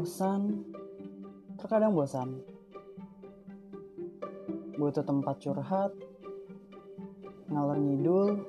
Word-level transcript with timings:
bosan, 0.00 0.64
terkadang 1.60 1.92
bosan. 1.92 2.40
Butuh 4.80 5.04
tempat 5.04 5.36
curhat, 5.44 5.92
ngalor 7.52 7.76
ngidul, 7.76 8.40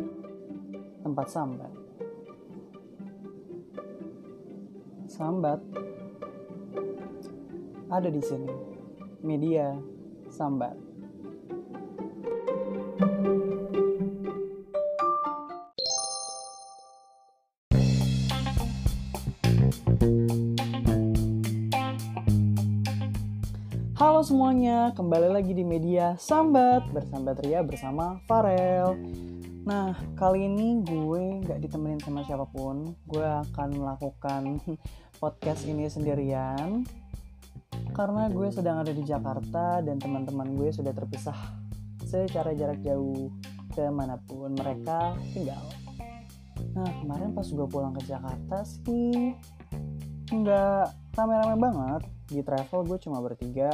tempat 1.04 1.27
sambat. 1.27 1.73
Sambat 5.11 5.59
ada 7.91 8.07
di 8.07 8.23
sini. 8.23 8.55
Media 9.20 9.75
sambat. 10.31 10.90
Kembali 24.91 25.31
lagi 25.31 25.55
di 25.55 25.63
media 25.63 26.19
Sambat 26.19 26.91
Bersambat 26.91 27.39
Ria 27.47 27.63
bersama 27.63 28.19
Farel. 28.27 28.99
Nah, 29.63 29.95
kali 30.19 30.51
ini 30.51 30.83
gue 30.83 31.47
gak 31.47 31.63
ditemenin 31.63 32.03
sama 32.03 32.27
siapa 32.27 32.44
pun. 32.52 32.91
Gue 33.08 33.23
akan 33.23 33.72
melakukan 33.72 34.59
podcast 35.23 35.63
ini 35.63 35.88
sendirian. 35.88 36.83
Karena 37.95 38.27
gue 38.27 38.52
sedang 38.52 38.83
ada 38.83 38.91
di 38.91 38.99
Jakarta 39.08 39.80
dan 39.80 39.95
teman-teman 39.95 40.59
gue 40.59 40.75
sudah 40.75 40.91
terpisah 40.91 41.39
Secara 42.03 42.52
jarak 42.52 42.83
jauh 42.83 43.31
ke 43.71 43.88
mana 43.88 44.19
pun 44.19 44.52
mereka 44.52 45.16
tinggal. 45.31 45.71
Nah, 46.75 46.91
kemarin 46.99 47.31
pas 47.31 47.47
gue 47.47 47.67
pulang 47.71 47.95
ke 47.95 48.11
Jakarta 48.11 48.67
sih 48.67 49.39
nggak 50.35 51.16
rame-rame 51.16 51.55
banget. 51.55 52.01
Di 52.27 52.44
travel 52.44 52.83
gue 52.83 52.99
cuma 52.99 53.23
bertiga 53.23 53.71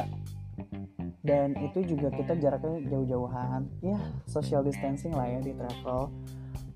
dan 1.28 1.52
itu 1.60 1.84
juga 1.84 2.08
kita 2.08 2.40
jaraknya 2.40 2.88
jauh-jauhan. 2.88 3.68
Ya 3.84 4.00
social 4.24 4.64
distancing 4.64 5.12
lah 5.12 5.28
ya 5.28 5.44
di 5.44 5.52
travel. 5.52 6.08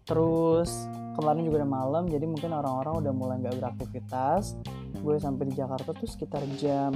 Terus 0.05 0.69
kemarin 1.17 1.49
juga 1.49 1.65
udah 1.65 1.73
malam 1.73 2.05
jadi 2.05 2.29
mungkin 2.29 2.53
orang-orang 2.53 3.01
udah 3.01 3.13
mulai 3.17 3.41
nggak 3.41 3.57
beraktivitas. 3.57 4.61
Gue 5.01 5.17
sampai 5.17 5.49
di 5.49 5.57
Jakarta 5.57 5.97
tuh 5.97 6.05
sekitar 6.05 6.45
jam 6.61 6.93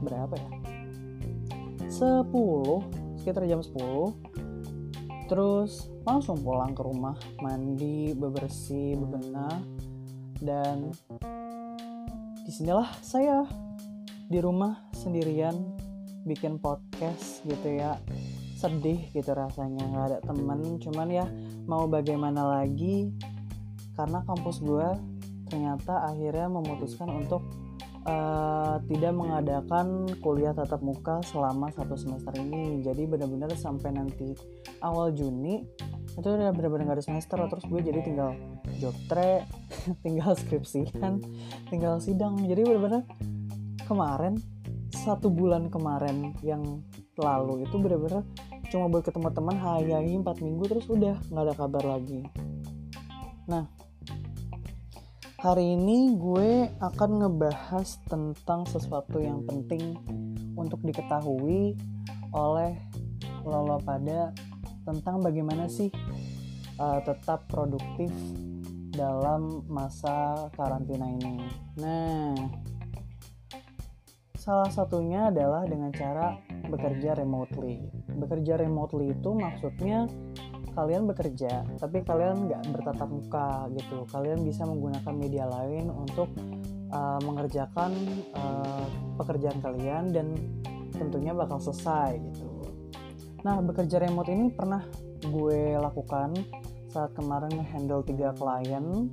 berapa 0.00 0.32
ya? 0.32 0.48
10 1.92 2.32
sekitar 3.20 3.44
jam 3.44 3.60
10 3.60 5.28
terus 5.28 5.92
langsung 6.08 6.40
pulang 6.40 6.72
ke 6.72 6.80
rumah 6.80 7.14
mandi 7.44 8.16
bebersih 8.16 8.96
bebenah. 8.96 9.60
Dan 10.40 10.96
di 12.40 12.50
sinilah 12.56 12.88
saya 13.04 13.44
di 14.32 14.40
rumah 14.40 14.88
sendirian 14.96 15.79
bikin 16.24 16.60
podcast 16.60 17.44
gitu 17.44 17.68
ya. 17.80 17.96
Sedih 18.60 19.08
gitu 19.16 19.32
rasanya 19.32 19.84
nggak 19.88 20.06
ada 20.12 20.18
temen. 20.24 20.76
Cuman 20.80 21.08
ya 21.08 21.26
mau 21.64 21.88
bagaimana 21.88 22.60
lagi? 22.60 23.12
Karena 23.96 24.24
kampus 24.24 24.60
gue 24.60 24.88
ternyata 25.50 26.06
akhirnya 26.06 26.46
memutuskan 26.46 27.10
untuk 27.10 27.42
uh, 28.06 28.78
tidak 28.86 29.12
mengadakan 29.12 30.06
kuliah 30.22 30.54
tatap 30.54 30.80
muka 30.80 31.20
selama 31.26 31.68
satu 31.74 31.96
semester 31.98 32.32
ini. 32.38 32.80
Jadi 32.80 33.04
benar-benar 33.08 33.52
sampai 33.56 33.92
nanti 33.92 34.32
awal 34.80 35.12
Juni 35.12 35.64
itu 36.10 36.26
udah 36.26 36.50
benar-benar 36.50 36.90
gak 36.90 36.96
ada 37.00 37.06
semester 37.06 37.38
terus 37.46 37.64
gue 37.70 37.80
jadi 37.86 38.02
tinggal 38.02 38.34
job 38.82 38.92
track 39.06 39.46
tinggal 40.04 40.32
skripsian 40.36 41.20
tinggal 41.68 42.00
sidang. 42.00 42.40
Jadi 42.44 42.60
benar-benar 42.64 43.02
kemarin 43.84 44.38
satu 45.00 45.32
bulan 45.32 45.72
kemarin 45.72 46.36
yang 46.44 46.84
lalu 47.16 47.64
itu 47.64 47.80
bener-bener 47.80 48.20
cuma 48.68 48.92
buat 48.92 49.00
ketemu 49.00 49.32
teman 49.32 49.56
hayahi 49.56 50.20
empat 50.20 50.44
minggu 50.44 50.68
terus 50.68 50.86
udah 50.92 51.16
nggak 51.32 51.44
ada 51.48 51.54
kabar 51.56 51.84
lagi. 51.96 52.20
Nah 53.48 53.64
hari 55.40 55.72
ini 55.72 56.20
gue 56.20 56.68
akan 56.84 57.10
ngebahas 57.24 57.96
tentang 58.12 58.68
sesuatu 58.68 59.24
yang 59.24 59.40
penting 59.48 59.96
untuk 60.52 60.84
diketahui 60.84 61.80
oleh 62.36 62.76
lolo 63.48 63.80
pada 63.80 64.36
tentang 64.84 65.24
bagaimana 65.24 65.64
sih 65.64 65.88
uh, 66.76 67.00
tetap 67.00 67.48
produktif 67.48 68.12
dalam 68.92 69.64
masa 69.64 70.46
karantina 70.52 71.08
ini. 71.08 71.40
Nah 71.80 72.36
Salah 74.40 74.72
satunya 74.72 75.28
adalah 75.28 75.68
dengan 75.68 75.92
cara 75.92 76.32
bekerja 76.48 77.12
remotely. 77.12 77.84
Bekerja 78.08 78.56
remotely 78.56 79.12
itu 79.12 79.36
maksudnya 79.36 80.08
kalian 80.72 81.04
bekerja, 81.04 81.68
tapi 81.76 82.00
kalian 82.00 82.48
nggak 82.48 82.72
bertatap 82.72 83.04
muka 83.12 83.68
gitu. 83.76 84.08
Kalian 84.08 84.40
bisa 84.40 84.64
menggunakan 84.64 85.12
media 85.12 85.44
lain 85.44 85.92
untuk 85.92 86.32
uh, 86.88 87.20
mengerjakan 87.20 87.92
uh, 88.32 88.88
pekerjaan 89.20 89.60
kalian 89.60 90.08
dan 90.08 90.32
tentunya 90.96 91.36
bakal 91.36 91.60
selesai 91.60 92.16
gitu. 92.32 92.48
Nah, 93.44 93.60
bekerja 93.60 94.00
remote 94.00 94.32
ini 94.32 94.48
pernah 94.56 94.80
gue 95.20 95.76
lakukan 95.76 96.32
saat 96.88 97.12
kemarin 97.12 97.60
handle 97.76 98.00
tiga 98.08 98.32
klien. 98.32 99.04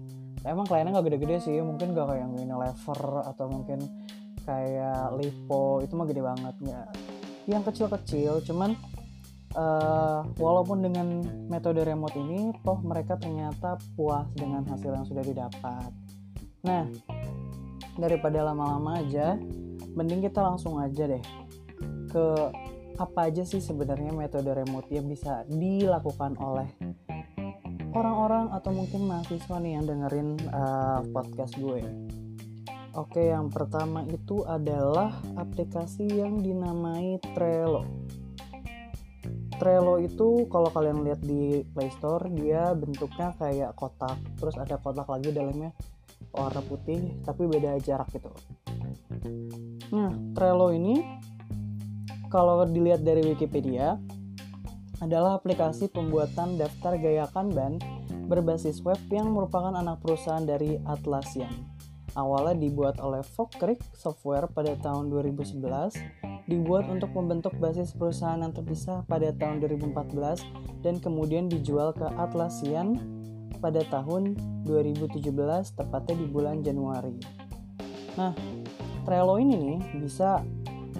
Emang 0.47 0.63
kliennya 0.63 0.95
nggak 0.95 1.07
gede-gede 1.11 1.37
sih, 1.43 1.59
mungkin 1.59 1.91
gak 1.91 2.15
kayak 2.15 2.31
Unilever 2.31 3.27
atau 3.27 3.51
mungkin 3.51 4.06
kayak 4.47 5.11
lipo 5.19 5.83
itu 5.83 5.91
mah 5.99 6.07
gede 6.07 6.23
banget 6.23 6.55
nggak. 6.63 6.87
Yang 7.51 7.63
kecil-kecil 7.71 8.33
cuman 8.47 8.79
uh, 9.59 10.23
walaupun 10.39 10.79
dengan 10.79 11.27
metode 11.51 11.83
remote 11.83 12.15
ini 12.15 12.55
toh 12.63 12.79
mereka 12.79 13.19
ternyata 13.19 13.75
puas 13.99 14.27
dengan 14.31 14.63
hasil 14.63 14.95
yang 14.95 15.03
sudah 15.03 15.23
didapat. 15.27 15.91
Nah 16.63 16.87
daripada 17.99 18.47
lama-lama 18.47 19.03
aja 19.03 19.35
mending 19.97 20.23
kita 20.23 20.39
langsung 20.39 20.79
aja 20.79 21.09
deh 21.09 21.23
ke 22.07 22.25
apa 22.97 23.29
aja 23.29 23.45
sih 23.45 23.61
sebenarnya 23.61 24.13
metode 24.13 24.49
remote 24.49 24.89
yang 24.89 25.05
bisa 25.05 25.45
dilakukan 25.49 26.33
oleh 26.41 26.69
orang-orang 27.93 28.53
atau 28.53 28.71
mungkin 28.73 29.09
mahasiswa 29.09 29.57
nih 29.57 29.73
yang 29.77 29.85
dengerin 29.85 30.29
uh, 30.53 31.01
podcast 31.13 31.57
gue 31.57 31.81
Oke, 32.97 33.29
yang 33.29 33.53
pertama 33.53 34.01
itu 34.09 34.41
adalah 34.49 35.13
aplikasi 35.37 36.17
yang 36.17 36.41
dinamai 36.41 37.21
Trello. 37.37 37.85
Trello 39.61 40.01
itu 40.01 40.49
kalau 40.49 40.73
kalian 40.73 41.05
lihat 41.05 41.21
di 41.21 41.61
Play 41.77 41.93
Store 41.93 42.25
dia 42.33 42.73
bentuknya 42.73 43.37
kayak 43.37 43.77
kotak, 43.77 44.17
terus 44.41 44.57
ada 44.57 44.81
kotak 44.81 45.05
lagi 45.05 45.29
dalamnya 45.29 45.77
warna 46.33 46.57
putih 46.65 47.21
tapi 47.21 47.45
beda 47.45 47.77
jarak 47.85 48.09
gitu. 48.17 48.33
Nah, 49.93 50.17
Trello 50.33 50.73
ini 50.73 50.97
kalau 52.33 52.65
dilihat 52.65 53.05
dari 53.05 53.21
Wikipedia 53.29 54.01
adalah 55.05 55.37
aplikasi 55.37 55.93
pembuatan 55.93 56.57
daftar 56.57 56.97
gaya 56.97 57.29
Kanban 57.29 57.77
berbasis 58.25 58.81
web 58.81 58.97
yang 59.13 59.29
merupakan 59.29 59.77
anak 59.77 60.01
perusahaan 60.01 60.41
dari 60.41 60.81
Atlassian 60.81 61.76
awalnya 62.17 62.57
dibuat 62.57 62.97
oleh 62.97 63.21
Creek 63.61 63.79
Software 63.93 64.49
pada 64.49 64.73
tahun 64.81 65.13
2011, 65.13 65.61
dibuat 66.49 66.89
untuk 66.89 67.13
membentuk 67.13 67.53
basis 67.61 67.93
perusahaan 67.93 68.41
yang 68.41 68.51
terpisah 68.51 69.05
pada 69.05 69.29
tahun 69.37 69.61
2014, 69.61 70.41
dan 70.81 70.97
kemudian 70.97 71.45
dijual 71.45 71.93
ke 71.93 72.09
Atlassian 72.17 72.97
pada 73.61 73.85
tahun 73.85 74.33
2017, 74.65 75.21
tepatnya 75.77 76.15
di 76.17 76.25
bulan 76.25 76.65
Januari. 76.65 77.13
Nah, 78.17 78.33
Trello 79.05 79.37
ini 79.37 79.55
nih 79.55 79.79
bisa 80.01 80.41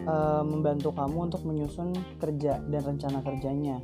uh, 0.05 0.43
membantu 0.45 0.93
kamu 0.93 1.33
untuk 1.33 1.41
menyusun 1.43 1.91
kerja 2.21 2.61
dan 2.61 2.81
rencana 2.85 3.19
kerjanya. 3.25 3.81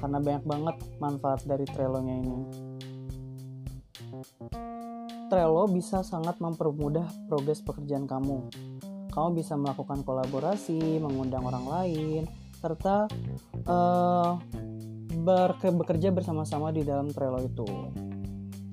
Karena 0.00 0.18
banyak 0.18 0.44
banget 0.48 0.76
manfaat 0.98 1.46
dari 1.46 1.62
Trello-nya 1.62 2.14
ini. 2.18 2.38
Trello 5.32 5.64
bisa 5.64 6.04
sangat 6.04 6.36
mempermudah 6.44 7.08
progres 7.24 7.64
pekerjaan 7.64 8.04
kamu. 8.04 8.52
Kamu 9.08 9.32
bisa 9.32 9.56
melakukan 9.56 10.04
kolaborasi, 10.04 11.00
mengundang 11.00 11.48
orang 11.48 11.64
lain, 11.64 12.22
serta 12.60 13.08
uh, 13.64 14.36
bekerja 15.72 16.12
bersama-sama 16.12 16.68
di 16.68 16.84
dalam 16.84 17.08
Trello 17.08 17.40
itu. 17.40 17.64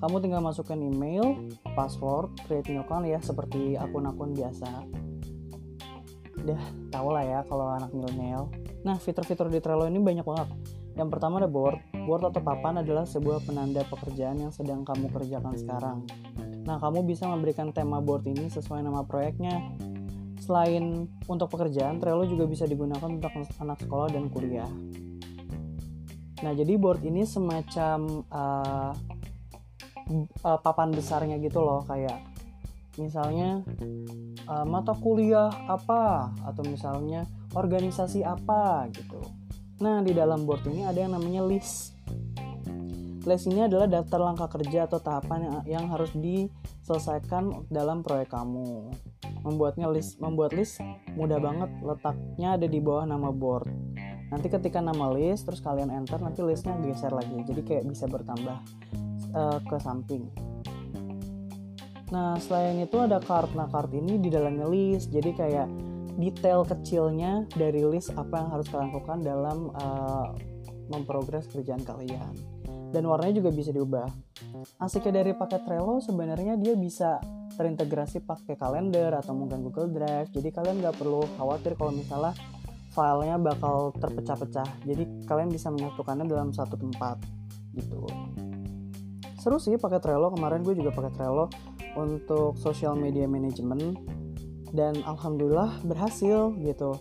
Kamu 0.03 0.19
tinggal 0.19 0.44
masukkan 0.44 0.75
email, 0.75 1.47
password, 1.79 2.35
create 2.44 2.67
new 2.67 2.83
account 2.83 3.07
ya 3.07 3.23
seperti 3.23 3.79
akun-akun 3.79 4.35
biasa. 4.35 4.83
Udah 6.44 6.59
tau 6.91 7.07
lah 7.15 7.23
ya 7.23 7.39
kalau 7.47 7.71
anak 7.71 7.95
milenial. 7.95 8.51
Nah, 8.83 9.00
fitur-fitur 9.00 9.47
di 9.47 9.63
Trello 9.63 9.88
ini 9.88 10.03
banyak 10.03 10.27
banget. 10.27 10.51
Yang 11.00 11.07
pertama 11.15 11.39
ada 11.39 11.47
board. 11.47 11.79
Board 12.03 12.35
atau 12.35 12.44
papan 12.44 12.83
adalah 12.83 13.07
sebuah 13.07 13.47
penanda 13.47 13.88
pekerjaan 13.88 14.44
yang 14.44 14.51
sedang 14.51 14.83
kamu 14.83 15.07
kerjakan 15.07 15.56
sekarang. 15.56 16.03
Nah, 16.69 16.77
kamu 16.77 17.01
bisa 17.01 17.25
memberikan 17.25 17.74
tema 17.74 17.98
board 17.98 18.30
ini 18.30 18.45
sesuai 18.45 18.86
nama 18.86 19.01
proyeknya. 19.01 19.74
Selain 20.38 21.10
untuk 21.25 21.50
pekerjaan, 21.50 21.98
Trello 21.98 22.30
juga 22.30 22.45
bisa 22.45 22.69
digunakan 22.69 23.10
untuk 23.10 23.33
anak 23.33 23.81
sekolah 23.81 24.13
dan 24.13 24.30
kuliah. 24.30 24.69
Nah, 26.45 26.54
jadi 26.54 26.77
board 26.77 27.01
ini 27.01 27.25
semacam 27.25 28.21
uh, 28.30 28.94
uh, 30.45 30.60
papan 30.62 30.94
besarnya 30.94 31.42
gitu 31.42 31.57
loh, 31.57 31.81
kayak 31.89 32.21
misalnya 33.01 33.66
uh, 34.45 34.62
mata 34.62 34.94
kuliah 34.94 35.50
apa 35.66 36.30
atau 36.45 36.62
misalnya 36.69 37.25
organisasi 37.57 38.21
apa 38.21 38.86
gitu. 38.94 39.25
Nah, 39.81 40.06
di 40.06 40.13
dalam 40.13 40.45
board 40.45 40.69
ini 40.69 40.86
ada 40.86 41.01
yang 41.01 41.18
namanya 41.18 41.42
list. 41.50 41.98
List 43.29 43.45
ini 43.45 43.69
adalah 43.69 43.85
daftar 43.85 44.25
langkah 44.25 44.49
kerja 44.49 44.89
atau 44.89 44.97
tahapan 44.97 45.45
yang, 45.45 45.57
yang 45.69 45.85
harus 45.93 46.09
diselesaikan 46.17 47.69
dalam 47.69 48.01
proyek 48.01 48.33
kamu. 48.33 48.89
Membuatnya 49.45 49.85
list, 49.85 50.17
membuat 50.17 50.57
list 50.57 50.81
mudah 51.13 51.37
banget, 51.37 51.69
letaknya 51.85 52.57
ada 52.57 52.65
di 52.65 52.81
bawah 52.81 53.05
nama 53.05 53.29
board. 53.29 53.69
Nanti 54.33 54.49
ketika 54.49 54.81
nama 54.81 55.13
list, 55.13 55.45
terus 55.45 55.61
kalian 55.61 55.93
enter, 55.93 56.17
nanti 56.17 56.41
listnya 56.41 56.73
geser 56.81 57.13
lagi, 57.13 57.37
jadi 57.45 57.61
kayak 57.61 57.83
bisa 57.85 58.09
bertambah 58.09 58.57
uh, 59.37 59.61
ke 59.61 59.77
samping. 59.77 60.25
Nah, 62.09 62.33
selain 62.41 62.81
itu 62.81 62.97
ada 62.97 63.21
card. 63.21 63.53
Nah, 63.53 63.69
card 63.69 63.93
ini 63.93 64.17
di 64.17 64.33
dalamnya 64.33 64.65
list. 64.65 65.13
Jadi 65.13 65.37
kayak 65.37 65.69
detail 66.17 66.65
kecilnya 66.65 67.45
dari 67.53 67.85
list 67.85 68.09
apa 68.17 68.41
yang 68.41 68.49
harus 68.49 68.65
kalian 68.73 68.89
lakukan 68.89 69.21
dalam 69.21 69.69
uh, 69.77 70.33
memprogres 70.89 71.45
kerjaan 71.53 71.85
kalian. 71.85 72.58
Dan 72.89 73.06
warnanya 73.06 73.41
juga 73.41 73.53
bisa 73.53 73.69
diubah. 73.69 74.09
Asiknya 74.81 75.21
dari 75.21 75.38
paket 75.38 75.62
Trello 75.65 76.01
sebenarnya 76.01 76.57
dia 76.57 76.74
bisa 76.74 77.21
terintegrasi 77.53 78.25
pakai 78.25 78.57
kalender 78.57 79.13
atau 79.13 79.38
mungkin 79.38 79.62
Google 79.62 79.94
Drive. 79.94 80.33
Jadi 80.33 80.50
kalian 80.50 80.81
nggak 80.81 80.97
perlu 80.97 81.21
khawatir 81.38 81.77
kalau 81.77 81.94
misalnya 81.94 82.33
filenya 82.89 83.38
bakal 83.38 83.94
terpecah-pecah. 83.94 84.86
Jadi 84.89 85.30
kalian 85.30 85.53
bisa 85.53 85.69
menyatukannya 85.69 86.25
dalam 86.25 86.50
satu 86.50 86.75
tempat 86.75 87.21
gitu. 87.77 88.09
Seru 89.38 89.62
sih 89.62 89.77
pakai 89.77 90.01
Trello. 90.01 90.33
Kemarin 90.33 90.65
gue 90.65 90.74
juga 90.74 90.89
pakai 90.89 91.12
Trello 91.13 91.45
untuk 91.94 92.57
social 92.57 92.97
media 92.97 93.30
management 93.30 93.97
dan 94.74 95.01
alhamdulillah 95.06 95.81
berhasil 95.85 96.53
gitu 96.62 96.94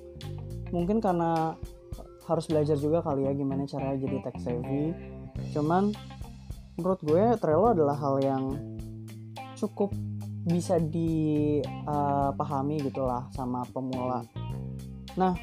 mungkin 0.72 1.00
karena 1.00 1.56
harus 2.28 2.44
belajar 2.48 2.76
juga 2.76 3.00
kali 3.00 3.24
ya 3.24 3.32
gimana 3.32 3.64
caranya 3.64 3.96
jadi 4.04 4.16
tech 4.24 4.36
savvy 4.40 4.92
cuman 5.52 5.92
menurut 6.78 7.00
gue 7.02 7.24
Trello 7.38 7.74
adalah 7.74 7.98
hal 7.98 8.22
yang 8.22 8.44
cukup 9.58 9.90
bisa 10.48 10.78
dipahami 10.78 12.78
uh, 12.78 12.82
gitulah 12.88 13.22
sama 13.34 13.66
pemula 13.70 14.22
nah 15.18 15.34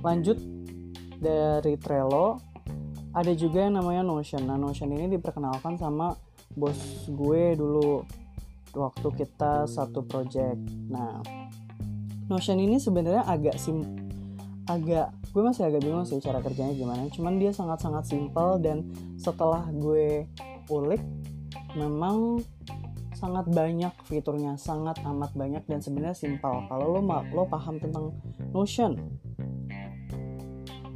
lanjut 0.00 0.38
dari 1.18 1.74
Trello 1.76 2.38
ada 3.10 3.32
juga 3.34 3.66
yang 3.66 3.82
namanya 3.82 4.06
Notion 4.06 4.46
nah 4.46 4.54
Notion 4.54 4.94
ini 4.94 5.10
diperkenalkan 5.10 5.76
sama 5.76 6.14
bos 6.54 7.10
gue 7.10 7.58
dulu 7.58 8.06
waktu 8.78 9.08
kita 9.24 9.68
satu 9.68 10.04
project. 10.04 10.60
Nah, 10.88 11.20
Notion 12.28 12.60
ini 12.60 12.76
sebenarnya 12.76 13.24
agak 13.24 13.56
sim 13.56 13.80
agak 14.68 15.10
gue 15.32 15.42
masih 15.42 15.64
agak 15.64 15.80
bingung 15.80 16.04
sih 16.04 16.20
cara 16.20 16.44
kerjanya 16.44 16.76
gimana. 16.76 17.08
Cuman 17.08 17.40
dia 17.40 17.50
sangat-sangat 17.50 18.04
simpel 18.04 18.60
dan 18.60 18.84
setelah 19.16 19.64
gue 19.72 20.28
ulik 20.68 21.00
memang 21.74 22.44
sangat 23.16 23.50
banyak 23.50 23.90
fiturnya, 24.06 24.54
sangat 24.54 25.02
amat 25.02 25.34
banyak 25.34 25.64
dan 25.66 25.82
sebenarnya 25.82 26.14
simpel. 26.14 26.62
Kalau 26.70 26.86
lo 26.94 27.00
lo 27.34 27.42
paham 27.50 27.82
tentang 27.82 28.14
Notion. 28.54 28.94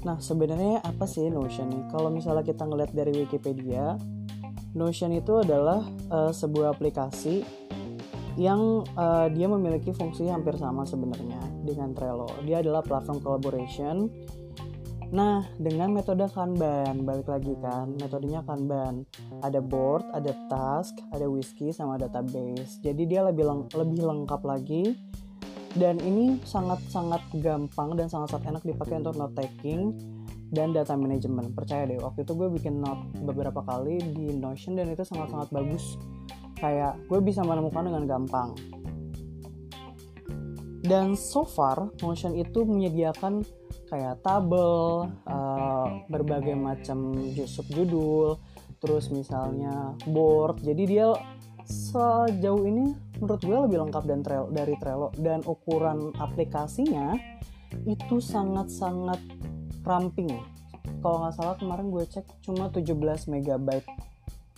Nah, 0.03 0.19
sebenarnya 0.19 0.83
apa 0.83 1.07
sih 1.07 1.27
Notion 1.31 1.71
nih? 1.71 1.85
Kalau 1.91 2.11
misalnya 2.11 2.47
kita 2.47 2.67
ngeliat 2.67 2.95
dari 2.95 3.13
Wikipedia, 3.27 3.99
Notion 4.73 5.13
itu 5.15 5.43
adalah 5.43 5.83
uh, 6.11 6.31
sebuah 6.31 6.79
aplikasi 6.79 7.43
yang 8.41 8.87
uh, 8.97 9.29
dia 9.29 9.47
memiliki 9.49 9.93
fungsi 9.93 10.29
hampir 10.29 10.57
sama 10.57 10.89
sebenarnya 10.89 11.41
dengan 11.65 11.93
Trello. 11.93 12.29
Dia 12.45 12.65
adalah 12.65 12.81
platform 12.81 13.21
collaboration. 13.21 14.09
Nah, 15.13 15.45
dengan 15.61 15.93
metode 15.93 16.25
Kanban, 16.33 17.05
balik 17.05 17.29
lagi 17.29 17.53
kan, 17.61 17.93
metodenya 18.01 18.41
Kanban. 18.49 19.05
Ada 19.45 19.61
board, 19.61 20.09
ada 20.17 20.33
task, 20.49 20.97
ada 21.13 21.29
whisky, 21.29 21.69
sama 21.69 22.01
database. 22.01 22.81
Jadi 22.81 23.05
dia 23.05 23.21
lebih 23.21 23.45
leng 23.45 23.63
lebih 23.77 24.09
lengkap 24.09 24.41
lagi. 24.41 24.97
Dan 25.73 26.01
ini 26.05 26.37
sangat-sangat 26.45 27.33
gampang 27.41 27.97
dan 27.97 28.09
sangat-sangat 28.09 28.57
enak 28.57 28.63
dipakai 28.65 29.01
untuk 29.05 29.17
note 29.17 29.37
taking 29.37 29.97
dan 30.53 30.73
data 30.77 30.93
management. 30.93 31.57
Percaya 31.57 31.89
deh, 31.89 31.97
waktu 31.97 32.29
itu 32.29 32.33
gue 32.37 32.49
bikin 32.53 32.81
note 32.81 33.17
beberapa 33.25 33.65
kali 33.65 34.01
di 34.13 34.37
Notion 34.37 34.77
dan 34.77 34.93
itu 34.93 35.01
sangat-sangat 35.01 35.49
bagus 35.49 35.97
kayak 36.63 36.95
gue 37.11 37.19
bisa 37.19 37.43
menemukan 37.43 37.83
dengan 37.83 38.07
gampang. 38.07 38.55
Dan 40.83 41.19
so 41.19 41.43
far 41.43 41.91
Notion 42.03 42.39
itu 42.39 42.63
menyediakan 42.63 43.43
kayak 43.91 44.23
tabel 44.23 45.11
uh, 45.27 45.87
berbagai 46.07 46.55
macam 46.55 47.19
subjudul 47.35 48.39
terus 48.79 49.11
misalnya 49.11 49.95
board. 50.07 50.63
Jadi 50.63 50.83
dia 50.87 51.15
sejauh 51.67 52.67
ini 52.67 52.95
menurut 53.23 53.43
gue 53.43 53.59
lebih 53.67 53.79
lengkap 53.87 54.05
dan 54.07 54.21
Trello, 54.27 54.49
dari 54.51 54.75
Trello. 54.79 55.15
Dan 55.15 55.43
ukuran 55.47 56.15
aplikasinya 56.19 57.15
itu 57.87 58.19
sangat-sangat 58.19 59.19
ramping. 59.87 60.31
Kalau 60.99 61.23
nggak 61.23 61.35
salah 61.35 61.55
kemarin 61.59 61.95
gue 61.95 62.05
cek 62.07 62.27
cuma 62.43 62.71
17 62.71 63.31
megabyte 63.31 63.87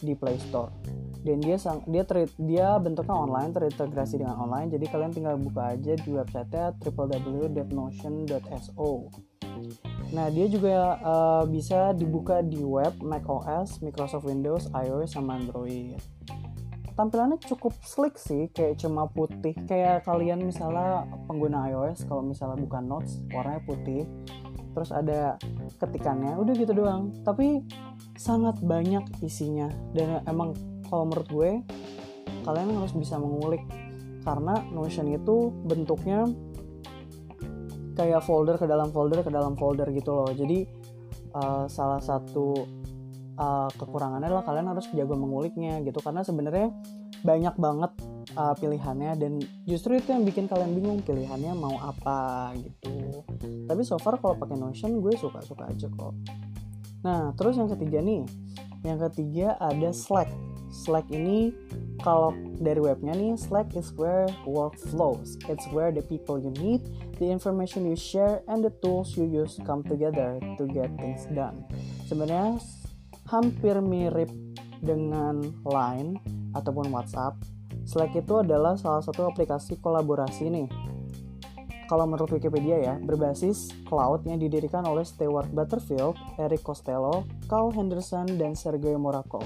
di 0.04 0.14
Play 0.14 0.36
Store. 0.36 0.68
Dan 1.24 1.40
dia 1.40 1.56
sang 1.56 1.80
dia 1.88 2.04
ter, 2.04 2.28
dia 2.36 2.76
bentuknya 2.76 3.16
online 3.16 3.56
terintegrasi 3.56 4.20
dengan 4.20 4.36
online. 4.36 4.76
Jadi 4.76 4.92
kalian 4.92 5.16
tinggal 5.16 5.40
buka 5.40 5.72
aja 5.72 5.96
di 5.96 6.12
websitenya 6.12 6.76
www.notion.so 6.84 9.08
nah 10.14 10.30
dia 10.30 10.46
juga 10.46 10.98
uh, 11.02 11.44
bisa 11.46 11.94
dibuka 11.94 12.42
di 12.42 12.62
web 12.62 12.94
Mac 13.02 13.26
OS 13.26 13.82
Microsoft 13.82 14.26
Windows 14.26 14.70
iOS 14.70 15.18
sama 15.18 15.38
Android. 15.38 15.99
Tampilannya 16.94 17.42
cukup 17.42 17.75
slick 17.82 18.14
sih 18.14 18.46
kayak 18.54 18.78
cuma 18.78 19.11
putih. 19.11 19.58
Kayak 19.66 20.06
kalian 20.06 20.46
misalnya 20.46 21.11
pengguna 21.26 21.66
iOS 21.75 22.06
kalau 22.06 22.23
misalnya 22.23 22.62
bukan 22.62 22.87
notes 22.87 23.18
warnanya 23.34 23.62
putih 23.66 24.06
terus 24.75 24.90
ada 24.90 25.38
ketikannya 25.78 26.35
udah 26.37 26.54
gitu 26.59 26.75
doang. 26.75 27.14
Tapi 27.23 27.62
sangat 28.19 28.59
banyak 28.61 29.07
isinya. 29.23 29.71
Dan 29.95 30.21
emang 30.26 30.52
kalau 30.90 31.09
menurut 31.09 31.28
gue 31.31 31.50
kalian 32.45 32.75
harus 32.76 32.93
bisa 32.93 33.16
mengulik. 33.16 33.62
Karena 34.25 34.57
Notion 34.73 35.09
itu 35.12 35.52
bentuknya 35.64 36.26
kayak 37.95 38.26
folder 38.26 38.59
ke 38.59 38.66
dalam 38.66 38.90
folder 38.90 39.23
ke 39.23 39.31
dalam 39.31 39.54
folder 39.54 39.88
gitu 39.95 40.11
loh. 40.11 40.31
Jadi 40.35 40.66
uh, 41.37 41.71
salah 41.71 42.02
satu 42.02 42.66
uh, 43.38 43.71
kekurangannya 43.78 44.26
adalah 44.26 44.45
kalian 44.45 44.75
harus 44.75 44.90
jago 44.90 45.14
menguliknya 45.14 45.78
gitu. 45.87 46.02
Karena 46.02 46.26
sebenarnya 46.26 46.73
banyak 47.25 47.54
banget 47.57 47.93
uh, 48.35 48.54
pilihannya 48.57 49.12
dan 49.21 49.33
justru 49.69 50.00
itu 50.00 50.12
yang 50.12 50.25
bikin 50.25 50.49
kalian 50.49 50.73
bingung 50.73 51.00
pilihannya 51.04 51.52
mau 51.52 51.76
apa 51.81 52.52
gitu 52.59 53.25
tapi 53.69 53.83
so 53.85 54.00
far 54.00 54.16
kalau 54.21 54.37
pakai 54.37 54.57
Notion 54.57 55.00
gue 55.00 55.14
suka 55.16 55.45
suka 55.45 55.69
aja 55.69 55.87
kok 55.88 56.14
nah 57.04 57.33
terus 57.37 57.61
yang 57.61 57.69
ketiga 57.69 58.00
nih 58.00 58.25
yang 58.85 59.00
ketiga 59.00 59.57
ada 59.61 59.93
Slack 59.93 60.28
Slack 60.75 61.07
ini 61.14 61.54
kalau 62.02 62.35
dari 62.59 62.83
webnya 62.83 63.14
nih 63.14 63.38
Slack 63.38 63.78
is 63.78 63.95
where 63.95 64.26
work 64.43 64.75
flows. 64.90 65.38
It's 65.47 65.71
where 65.71 65.95
the 65.95 66.02
people 66.02 66.35
you 66.35 66.50
meet, 66.59 66.83
the 67.23 67.31
information 67.31 67.87
you 67.87 67.95
share, 67.95 68.43
and 68.50 68.59
the 68.59 68.75
tools 68.83 69.14
you 69.14 69.23
use 69.23 69.54
come 69.62 69.87
together 69.87 70.43
to 70.43 70.64
get 70.66 70.90
things 70.99 71.31
done. 71.31 71.62
Sebenarnya 72.11 72.59
hampir 73.31 73.78
mirip 73.78 74.35
dengan 74.83 75.47
Line 75.62 76.19
ataupun 76.59 76.90
WhatsApp. 76.90 77.38
Slack 77.85 78.17
itu 78.17 78.41
adalah 78.41 78.75
salah 78.81 79.05
satu 79.05 79.29
aplikasi 79.29 79.79
kolaborasi 79.79 80.49
nih 80.49 80.69
kalau 81.85 82.09
menurut 82.09 82.33
Wikipedia 82.33 82.81
ya, 82.81 82.95
berbasis 82.97 83.69
cloud 83.85 84.25
yang 84.25 84.41
didirikan 84.41 84.88
oleh 84.88 85.05
Stewart 85.05 85.53
Butterfield, 85.53 86.17
Eric 86.41 86.64
Costello, 86.64 87.29
Carl 87.45 87.71
Henderson, 87.76 88.25
dan 88.41 88.57
Sergey 88.57 88.97
Morakov. 88.97 89.45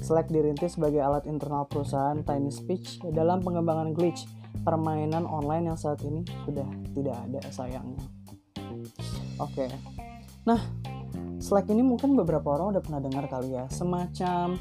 Slack 0.00 0.32
dirintis 0.32 0.80
sebagai 0.80 1.04
alat 1.04 1.28
internal 1.28 1.68
perusahaan 1.68 2.16
Tiny 2.24 2.52
Speech 2.52 3.04
dalam 3.12 3.44
pengembangan 3.44 3.92
glitch, 3.92 4.24
permainan 4.64 5.28
online 5.28 5.72
yang 5.72 5.78
saat 5.78 6.00
ini 6.04 6.24
sudah 6.48 6.68
tidak 6.96 7.16
ada 7.30 7.40
sayangnya. 7.52 8.00
Oke, 9.38 9.68
okay. 9.68 9.70
nah 10.48 10.60
Slack 11.36 11.68
ini 11.68 11.84
mungkin 11.84 12.16
beberapa 12.16 12.48
orang 12.56 12.76
udah 12.76 12.82
pernah 12.84 13.00
dengar 13.04 13.28
kali 13.28 13.60
ya, 13.60 13.68
semacam 13.68 14.56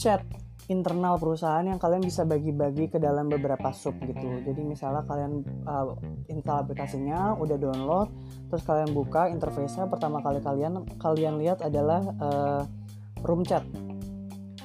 chat 0.00 0.24
internal 0.66 1.14
perusahaan 1.14 1.62
yang 1.62 1.78
kalian 1.78 2.02
bisa 2.02 2.26
bagi-bagi 2.26 2.90
ke 2.90 2.98
dalam 2.98 3.30
beberapa 3.30 3.70
sub 3.70 3.94
gitu. 4.02 4.42
Jadi 4.42 4.66
misalnya 4.66 5.06
kalian 5.06 5.46
uh, 5.62 5.94
install 6.26 6.66
aplikasinya, 6.66 7.38
udah 7.38 7.54
download, 7.54 8.10
terus 8.50 8.66
kalian 8.66 8.90
buka 8.90 9.30
interface-nya 9.30 9.86
pertama 9.86 10.18
kali 10.18 10.42
kalian 10.42 10.82
kalian 10.98 11.38
lihat 11.38 11.62
adalah 11.62 12.02
uh, 12.18 12.62
room 13.22 13.46
chat. 13.46 13.62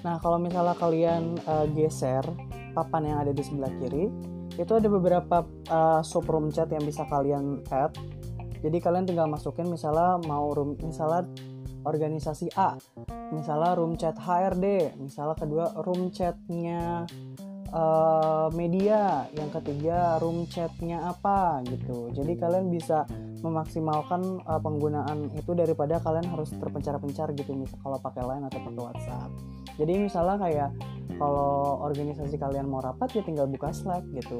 Nah, 0.01 0.17
kalau 0.17 0.41
misalnya 0.41 0.73
kalian 0.73 1.37
uh, 1.45 1.69
geser 1.77 2.25
papan 2.73 3.13
yang 3.13 3.17
ada 3.21 3.29
di 3.29 3.43
sebelah 3.45 3.69
kiri, 3.77 4.09
itu 4.57 4.71
ada 4.73 4.89
beberapa 4.89 5.45
uh, 5.69 6.01
sub 6.01 6.25
room 6.25 6.49
chat 6.49 6.73
yang 6.73 6.81
bisa 6.81 7.05
kalian 7.05 7.61
add. 7.69 7.93
Jadi 8.61 8.77
kalian 8.77 9.05
tinggal 9.05 9.29
masukin 9.29 9.69
misalnya 9.69 10.17
mau 10.25 10.49
room 10.53 10.77
misalnya 10.81 11.29
organisasi 11.83 12.53
A. 12.57 12.77
Misalnya 13.31 13.71
room 13.77 13.95
chat 13.95 14.17
HRD 14.17 14.97
misalnya 14.99 15.35
kedua 15.39 15.65
room 15.81 16.11
chatnya 16.11 17.07
uh, 17.71 18.47
media 18.53 19.25
yang 19.33 19.49
ketiga 19.49 20.19
room 20.19 20.45
chatnya 20.47 21.01
apa 21.09 21.63
gitu. 21.67 22.11
Jadi 22.13 22.37
kalian 22.37 22.69
bisa 22.69 23.07
memaksimalkan 23.41 24.43
uh, 24.45 24.61
penggunaan 24.61 25.33
itu 25.33 25.51
daripada 25.57 25.97
kalian 26.03 26.29
harus 26.29 26.53
terpencar-pencar 26.53 27.33
gitu 27.33 27.57
misal 27.57 27.79
kalau 27.81 27.97
pakai 27.97 28.23
line 28.27 28.45
atau 28.45 28.59
pakai 28.61 28.81
WhatsApp. 28.81 29.29
Jadi 29.79 29.93
misalnya 29.97 30.37
kayak 30.37 30.69
kalau 31.17 31.81
organisasi 31.85 32.35
kalian 32.37 32.69
mau 32.69 32.81
rapat 32.81 33.17
ya 33.17 33.23
tinggal 33.25 33.49
buka 33.49 33.73
Slack 33.73 34.05
gitu. 34.13 34.37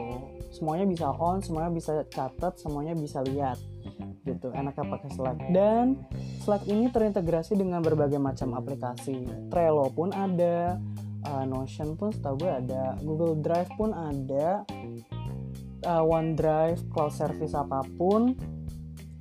Semuanya 0.53 0.86
bisa 0.86 1.07
on 1.17 1.41
semuanya 1.41 1.71
bisa 1.74 2.05
catat 2.10 2.57
semuanya 2.62 2.93
bisa 2.93 3.24
lihat 3.25 3.57
gitu. 4.25 4.53
Enaknya 4.53 4.86
pakai 4.86 5.10
Slack 5.13 5.38
dan 5.53 5.98
Slack 6.43 6.65
ini 6.70 6.89
terintegrasi 6.89 7.58
dengan 7.58 7.81
berbagai 7.81 8.17
macam 8.17 8.58
aplikasi. 8.58 9.25
Trello 9.50 9.89
pun 9.93 10.13
ada 10.13 10.77
uh, 11.25 11.46
Notion 11.46 11.98
pun 11.98 12.13
setahu 12.13 12.46
gue 12.46 12.51
ada 12.51 12.98
Google 13.01 13.38
Drive 13.39 13.70
pun 13.77 13.93
ada 13.93 14.65
uh, 15.86 16.03
OneDrive 16.03 16.89
cloud 16.89 17.13
service 17.13 17.53
apa 17.53 17.86
pun 17.98 18.34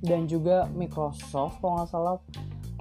dan 0.01 0.25
juga 0.25 0.65
Microsoft 0.73 1.61
kalau 1.61 1.81
nggak 1.81 1.89
salah. 1.89 2.17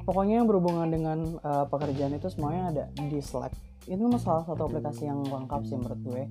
Pokoknya 0.00 0.42
yang 0.42 0.48
berhubungan 0.48 0.88
dengan 0.88 1.18
uh, 1.44 1.68
pekerjaan 1.68 2.16
itu 2.16 2.32
semuanya 2.32 2.62
ada 2.72 2.84
di 2.96 3.20
Slack 3.20 3.52
itu 3.90 4.06
salah 4.22 4.46
satu 4.46 4.70
aplikasi 4.70 5.10
yang 5.10 5.24
lengkap 5.26 5.66
sih 5.66 5.74
menurut 5.74 6.00
gue. 6.04 6.22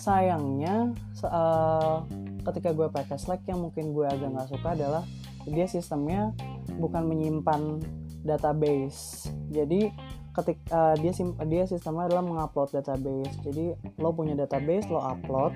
Sayangnya 0.00 0.94
uh, 1.26 2.00
ketika 2.44 2.70
gue 2.76 2.88
pakai 2.92 3.16
Slack 3.16 3.48
yang 3.48 3.64
mungkin 3.64 3.96
gue 3.96 4.06
agak 4.06 4.28
nggak 4.30 4.48
suka 4.52 4.68
adalah 4.76 5.02
dia 5.48 5.66
sistemnya 5.68 6.32
bukan 6.76 7.04
menyimpan 7.08 7.80
database. 8.24 9.28
Jadi 9.52 9.92
ketik 10.34 10.58
uh, 10.74 10.98
dia 10.98 11.12
sim 11.14 11.36
dia 11.46 11.64
sistemnya 11.64 12.10
adalah 12.10 12.24
mengupload 12.24 12.74
database. 12.74 13.36
Jadi 13.44 13.76
lo 14.00 14.10
punya 14.12 14.34
database 14.34 14.88
lo 14.90 14.98
upload. 15.00 15.52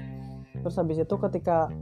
Terus 0.62 0.74
habis 0.76 0.98
itu 1.00 1.14
ketika 1.18 1.72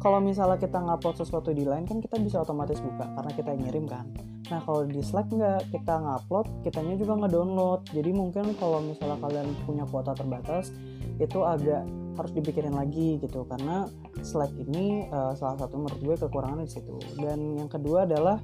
kalau 0.00 0.16
misalnya 0.16 0.56
kita 0.56 0.80
ngupload 0.80 1.16
sesuatu 1.20 1.52
di 1.52 1.68
line 1.68 1.84
kan 1.84 2.00
kita 2.00 2.16
bisa 2.16 2.40
otomatis 2.40 2.80
buka 2.80 3.04
karena 3.04 3.30
kita 3.36 3.50
ngirim 3.52 3.84
kan. 3.84 4.08
Nah 4.48 4.64
kalau 4.64 4.88
di 4.88 5.04
Slack 5.04 5.28
nggak 5.28 5.68
kita 5.76 5.94
ngupload 6.00 6.46
kitanya 6.64 6.96
juga 6.96 7.20
ngedownload. 7.20 7.92
Jadi 7.92 8.10
mungkin 8.16 8.56
kalau 8.56 8.80
misalnya 8.80 9.20
kalian 9.20 9.52
punya 9.68 9.84
kuota 9.84 10.16
terbatas 10.16 10.72
itu 11.20 11.44
agak 11.44 11.84
harus 12.18 12.32
dipikirin 12.34 12.74
lagi 12.74 13.18
gitu 13.22 13.46
karena 13.46 13.86
Slack 14.20 14.52
ini 14.56 15.06
uh, 15.10 15.34
salah 15.34 15.56
satu 15.60 15.78
menurut 15.78 16.00
gue 16.00 16.16
kekurangan 16.26 16.64
di 16.64 16.70
situ 16.70 16.96
dan 17.20 17.58
yang 17.58 17.70
kedua 17.70 18.04
adalah 18.08 18.38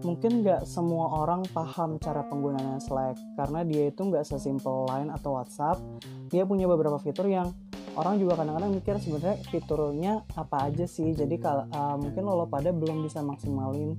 mungkin 0.00 0.40
nggak 0.40 0.64
semua 0.64 1.12
orang 1.24 1.44
paham 1.52 2.00
cara 2.00 2.24
penggunaan 2.26 2.80
Slack 2.80 3.20
karena 3.36 3.66
dia 3.66 3.92
itu 3.92 4.00
nggak 4.00 4.24
sesimpel 4.24 4.88
Line 4.88 5.12
atau 5.12 5.36
WhatsApp 5.36 5.82
dia 6.32 6.48
punya 6.48 6.64
beberapa 6.64 6.96
fitur 6.96 7.28
yang 7.28 7.52
orang 7.98 8.16
juga 8.16 8.38
kadang-kadang 8.38 8.72
mikir 8.72 8.96
sebenarnya 8.96 9.36
fiturnya 9.50 10.12
apa 10.38 10.70
aja 10.70 10.86
sih 10.88 11.12
jadi 11.12 11.36
kalau 11.36 11.64
uh, 11.74 11.96
mungkin 12.00 12.22
lo 12.24 12.48
pada 12.48 12.72
belum 12.72 13.04
bisa 13.04 13.20
maksimalin 13.20 13.98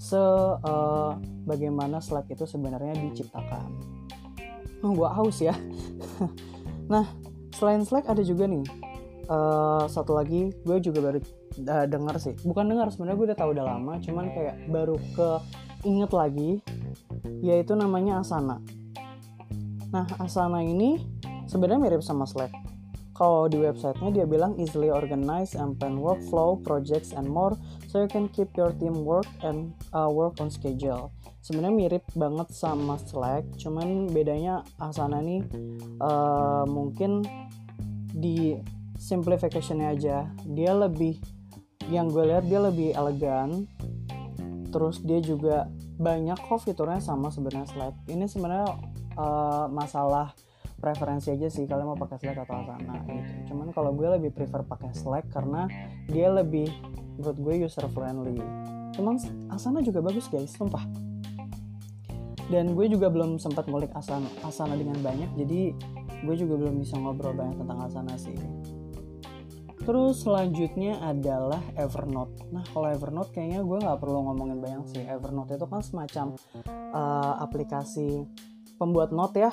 se 0.00 0.16
uh, 0.16 1.12
bagaimana 1.44 2.00
Slack 2.00 2.32
itu 2.32 2.48
sebenarnya 2.48 2.96
diciptakan. 2.96 3.68
Oh, 4.80 4.96
gua 4.96 5.12
haus 5.12 5.44
ya. 5.44 5.52
nah, 6.92 7.04
selain 7.60 7.84
Slack 7.84 8.08
ada 8.08 8.24
juga 8.24 8.48
nih. 8.48 8.64
Uh, 9.30 9.86
satu 9.86 10.16
lagi 10.16 10.50
gue 10.66 10.76
juga 10.82 11.12
baru 11.12 11.20
uh, 11.68 11.86
dengar 11.86 12.16
sih. 12.16 12.34
Bukan 12.40 12.64
dengar 12.66 12.88
sebenarnya 12.88 13.16
gue 13.20 13.26
udah 13.30 13.38
tahu 13.38 13.50
udah 13.52 13.66
lama 13.68 13.94
cuman 14.00 14.32
kayak 14.32 14.56
baru 14.72 14.96
ke 15.12 15.28
inget 15.84 16.10
lagi 16.10 16.64
yaitu 17.44 17.76
namanya 17.76 18.24
Asana. 18.24 18.58
Nah 19.92 20.08
Asana 20.18 20.64
ini 20.64 20.98
sebenarnya 21.46 21.78
mirip 21.78 22.02
sama 22.02 22.24
Slack. 22.24 22.50
Kalau 23.14 23.52
di 23.52 23.60
websitenya 23.60 24.10
dia 24.16 24.24
bilang 24.24 24.56
easily 24.56 24.88
organize 24.88 25.52
and 25.52 25.76
plan 25.76 26.00
workflow, 26.00 26.56
projects 26.64 27.12
and 27.12 27.28
more, 27.28 27.52
so 27.90 27.98
you 27.98 28.06
can 28.06 28.30
keep 28.30 28.54
your 28.54 28.70
team 28.78 29.02
work 29.02 29.26
and 29.42 29.74
uh, 29.90 30.06
work 30.06 30.38
on 30.38 30.46
schedule. 30.46 31.10
Sebenarnya 31.42 31.74
mirip 31.74 32.04
banget 32.14 32.54
sama 32.54 32.94
Slack, 33.02 33.42
cuman 33.58 34.06
bedanya 34.14 34.62
Asana 34.78 35.18
nih 35.18 35.42
uh, 35.98 36.62
mungkin 36.70 37.26
di 38.14 38.54
simplificationnya 38.94 39.90
aja. 39.90 40.30
Dia 40.46 40.70
lebih, 40.78 41.18
yang 41.90 42.06
gue 42.14 42.30
lihat 42.30 42.46
dia 42.46 42.62
lebih 42.62 42.94
elegan, 42.94 43.66
terus 44.70 45.02
dia 45.02 45.18
juga 45.18 45.66
banyak 45.98 46.38
kok 46.38 46.62
fiturnya 46.62 47.02
sama 47.02 47.34
sebenarnya 47.34 47.66
Slack. 47.74 47.94
Ini 48.06 48.30
sebenarnya 48.30 48.70
uh, 49.18 49.66
masalah 49.66 50.30
preferensi 50.80 51.28
aja 51.28 51.52
sih 51.52 51.68
kalian 51.68 51.92
mau 51.92 51.98
pakai 52.00 52.16
Slack 52.16 52.40
atau 52.40 52.56
Asana 52.56 53.04
gitu 53.04 53.52
cuman 53.52 53.68
kalau 53.76 53.92
gue 53.92 54.08
lebih 54.16 54.32
prefer 54.32 54.64
pakai 54.64 54.96
Slack 54.96 55.28
karena 55.28 55.68
dia 56.08 56.32
lebih 56.32 56.72
menurut 57.20 57.38
gue 57.38 57.54
user 57.68 57.84
friendly 57.92 58.40
cuman 58.96 59.20
Asana 59.52 59.84
juga 59.84 60.00
bagus 60.00 60.26
guys 60.32 60.56
sumpah 60.56 60.82
dan 62.50 62.74
gue 62.74 62.86
juga 62.90 63.06
belum 63.06 63.38
sempat 63.38 63.70
ngulik 63.70 63.94
Asana, 63.94 64.26
Asana 64.42 64.74
dengan 64.74 64.98
banyak 65.04 65.30
jadi 65.38 65.76
gue 66.26 66.34
juga 66.34 66.58
belum 66.58 66.82
bisa 66.82 66.98
ngobrol 66.98 67.36
banyak 67.36 67.60
tentang 67.60 67.78
Asana 67.84 68.16
sih 68.16 68.34
Terus 69.80 70.28
selanjutnya 70.28 71.00
adalah 71.00 71.64
Evernote. 71.72 72.52
Nah 72.52 72.60
kalau 72.68 72.92
Evernote 72.92 73.32
kayaknya 73.32 73.64
gue 73.64 73.80
nggak 73.80 73.96
perlu 73.96 74.28
ngomongin 74.28 74.60
banyak 74.60 74.84
sih. 74.92 75.02
Evernote 75.08 75.56
itu 75.56 75.66
kan 75.66 75.80
semacam 75.80 76.36
uh, 76.92 77.40
aplikasi 77.40 78.28
pembuat 78.76 79.10
note 79.10 79.40
ya 79.40 79.50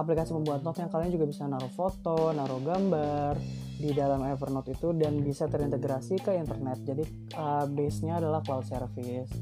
aplikasi 0.00 0.32
pembuat 0.32 0.64
note 0.64 0.80
yang 0.80 0.90
kalian 0.90 1.12
juga 1.12 1.26
bisa 1.28 1.44
naruh 1.44 1.72
foto, 1.72 2.30
naruh 2.32 2.60
gambar 2.62 3.34
di 3.80 3.96
dalam 3.96 4.20
Evernote 4.28 4.76
itu 4.76 4.92
dan 4.92 5.24
bisa 5.24 5.48
terintegrasi 5.48 6.20
ke 6.20 6.36
internet. 6.36 6.84
Jadi 6.84 7.04
uh, 7.34 7.64
base-nya 7.64 8.20
adalah 8.20 8.44
cloud 8.44 8.68
service. 8.68 9.32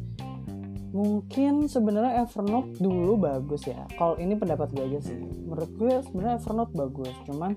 Mungkin 0.94 1.66
sebenarnya 1.66 2.22
Evernote 2.24 2.78
dulu 2.78 3.18
bagus 3.18 3.66
ya. 3.66 3.84
Kalau 3.98 4.14
ini 4.16 4.38
pendapat 4.38 4.70
gue 4.70 4.84
aja 4.94 5.00
sih. 5.02 5.18
Menurut 5.18 5.70
gue 5.74 5.94
sebenarnya 6.06 6.38
Evernote 6.38 6.72
bagus. 6.72 7.14
Cuman 7.26 7.52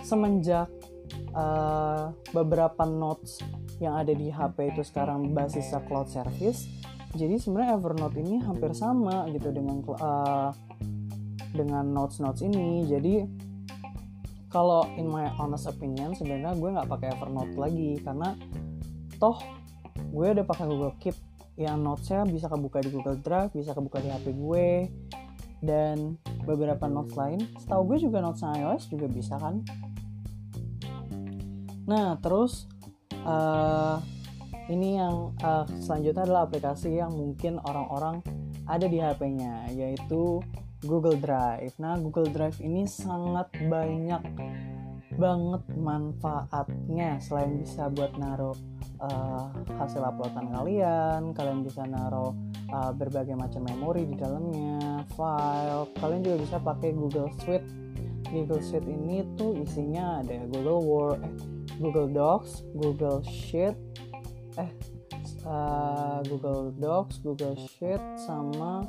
semenjak 0.00 0.72
uh, 1.36 2.10
beberapa 2.32 2.88
notes 2.88 3.44
yang 3.78 4.00
ada 4.00 4.16
di 4.16 4.32
HP 4.32 4.72
itu 4.72 4.82
sekarang 4.82 5.36
basisnya 5.36 5.84
cloud 5.84 6.08
service, 6.08 6.64
jadi 7.12 7.36
sebenarnya 7.36 7.76
Evernote 7.76 8.16
ini 8.20 8.40
hampir 8.40 8.72
sama 8.72 9.28
gitu 9.32 9.52
dengan 9.52 9.84
uh, 10.00 10.50
dengan 11.56 11.84
notes 11.88 12.20
notes 12.20 12.44
ini 12.44 12.84
jadi 12.84 13.24
kalau 14.48 14.86
in 14.94 15.10
my 15.10 15.26
honest 15.36 15.66
opinion 15.66 16.14
sebenarnya 16.14 16.54
gue 16.54 16.70
nggak 16.70 16.88
pakai 16.88 17.08
Evernote 17.18 17.56
lagi 17.58 17.98
karena 18.00 18.38
toh 19.18 19.38
gue 20.12 20.26
udah 20.32 20.46
pakai 20.46 20.64
Google 20.68 20.94
Keep 21.02 21.16
yang 21.56 21.80
notesnya 21.80 22.28
bisa 22.28 22.52
kebuka 22.52 22.84
di 22.84 22.92
Google 22.92 23.18
Drive 23.20 23.56
bisa 23.56 23.72
kebuka 23.72 24.04
di 24.04 24.12
HP 24.12 24.36
gue 24.36 24.68
dan 25.64 26.20
beberapa 26.44 26.84
notes 26.86 27.16
lain. 27.16 27.40
Setahu 27.56 27.96
gue 27.96 27.98
juga 28.06 28.20
notes 28.20 28.44
iOS 28.44 28.92
juga 28.92 29.08
bisa 29.08 29.40
kan? 29.40 29.64
Nah 31.88 32.20
terus 32.20 32.68
uh, 33.24 33.98
ini 34.68 34.98
yang 34.98 35.32
uh, 35.40 35.64
selanjutnya 35.80 36.26
adalah 36.26 36.44
aplikasi 36.50 36.98
yang 36.98 37.14
mungkin 37.14 37.62
orang-orang 37.62 38.20
ada 38.66 38.86
di 38.90 38.98
HP-nya 38.98 39.70
yaitu 39.72 40.42
Google 40.84 41.16
Drive. 41.16 41.72
Nah, 41.80 41.96
Google 41.96 42.28
Drive 42.28 42.60
ini 42.60 42.84
sangat 42.84 43.48
banyak 43.56 44.22
banget 45.16 45.62
manfaatnya 45.72 47.16
selain 47.24 47.56
bisa 47.56 47.88
buat 47.88 48.12
naruh 48.20 48.52
uh, 49.00 49.48
hasil 49.80 50.04
uploadan 50.04 50.52
kalian, 50.52 51.32
kalian 51.32 51.64
bisa 51.64 51.88
naruh 51.88 52.36
uh, 52.68 52.92
berbagai 52.92 53.32
macam 53.32 53.64
memori 53.64 54.04
di 54.04 54.16
dalamnya, 54.18 55.08
file. 55.16 55.88
Kalian 55.96 56.20
juga 56.20 56.36
bisa 56.44 56.56
pakai 56.60 56.92
Google 56.92 57.32
Suite. 57.40 57.64
Google 58.28 58.60
Suite 58.60 58.84
ini 58.84 59.24
tuh 59.38 59.56
isinya 59.56 60.20
ada 60.20 60.44
Google 60.50 60.82
Word, 60.82 61.20
eh, 61.24 61.34
Google 61.78 62.10
Docs, 62.10 62.66
Google 62.74 63.22
Sheet, 63.24 63.78
eh 64.58 64.70
uh, 65.46 66.20
Google 66.26 66.74
Docs, 66.74 67.22
Google 67.22 67.54
Sheet 67.54 68.02
sama 68.26 68.82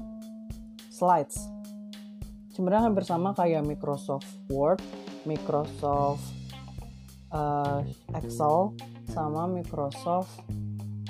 Slides 0.90 1.57
sebenarnya 2.58 2.90
hampir 2.90 3.06
sama 3.06 3.38
kayak 3.38 3.62
Microsoft 3.62 4.26
Word, 4.50 4.82
Microsoft 5.30 6.26
uh, 7.30 7.86
Excel, 8.18 8.74
sama 9.14 9.46
Microsoft 9.46 10.42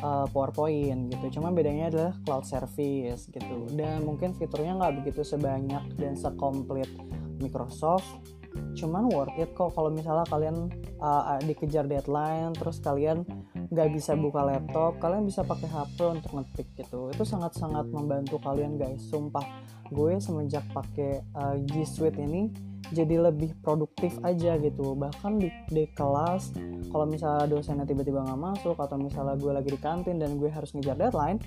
uh, 0.04 0.27
PowerPoint 0.27 1.08
gitu. 1.08 1.39
Cuma 1.39 1.56
bedanya 1.56 1.88
adalah 1.88 2.13
cloud 2.27 2.44
service 2.44 3.32
gitu. 3.32 3.63
Dan 3.72 4.04
mungkin 4.04 4.36
fiturnya 4.36 4.75
nggak 4.75 4.94
begitu 5.00 5.24
sebanyak 5.24 5.96
dan 5.96 6.20
sekomplit 6.20 6.92
Microsoft. 7.39 8.27
Cuman 8.75 9.08
worth 9.08 9.32
it 9.39 9.56
kok 9.56 9.72
kalau 9.72 9.88
misalnya 9.88 10.27
kalian 10.27 10.68
uh, 11.00 11.39
dikejar 11.48 11.88
deadline, 11.88 12.51
terus 12.60 12.84
kalian 12.84 13.24
nggak 13.67 13.89
bisa 13.91 14.15
buka 14.15 14.43
laptop, 14.47 15.00
kalian 15.03 15.27
bisa 15.27 15.43
pakai 15.43 15.67
HP 15.67 15.97
untuk 16.07 16.31
ngetik 16.39 16.67
gitu. 16.79 17.12
Itu 17.12 17.24
sangat-sangat 17.27 17.91
membantu 17.91 18.39
kalian 18.39 18.79
guys. 18.79 19.03
Sumpah, 19.07 19.43
gue 19.91 20.17
semenjak 20.19 20.63
pakai 20.71 21.24
uh, 21.36 21.55
G 21.67 21.83
Suite 21.83 22.19
ini 22.19 22.51
jadi 22.95 23.19
lebih 23.19 23.55
produktif 23.59 24.15
aja 24.24 24.55
gitu. 24.59 24.95
Bahkan 24.95 25.43
di, 25.43 25.51
di 25.67 25.83
kelas 25.91 26.55
kalau 26.88 27.03
misalnya 27.03 27.51
dosennya 27.51 27.83
tiba-tiba 27.83 28.24
nggak 28.24 28.39
masuk 28.39 28.79
atau 28.79 28.95
misalnya 28.95 29.36
gue 29.36 29.51
lagi 29.51 29.69
di 29.75 29.79
kantin 29.79 30.15
dan 30.19 30.39
gue 30.39 30.47
harus 30.47 30.71
ngejar 30.71 30.95
deadline 30.95 31.39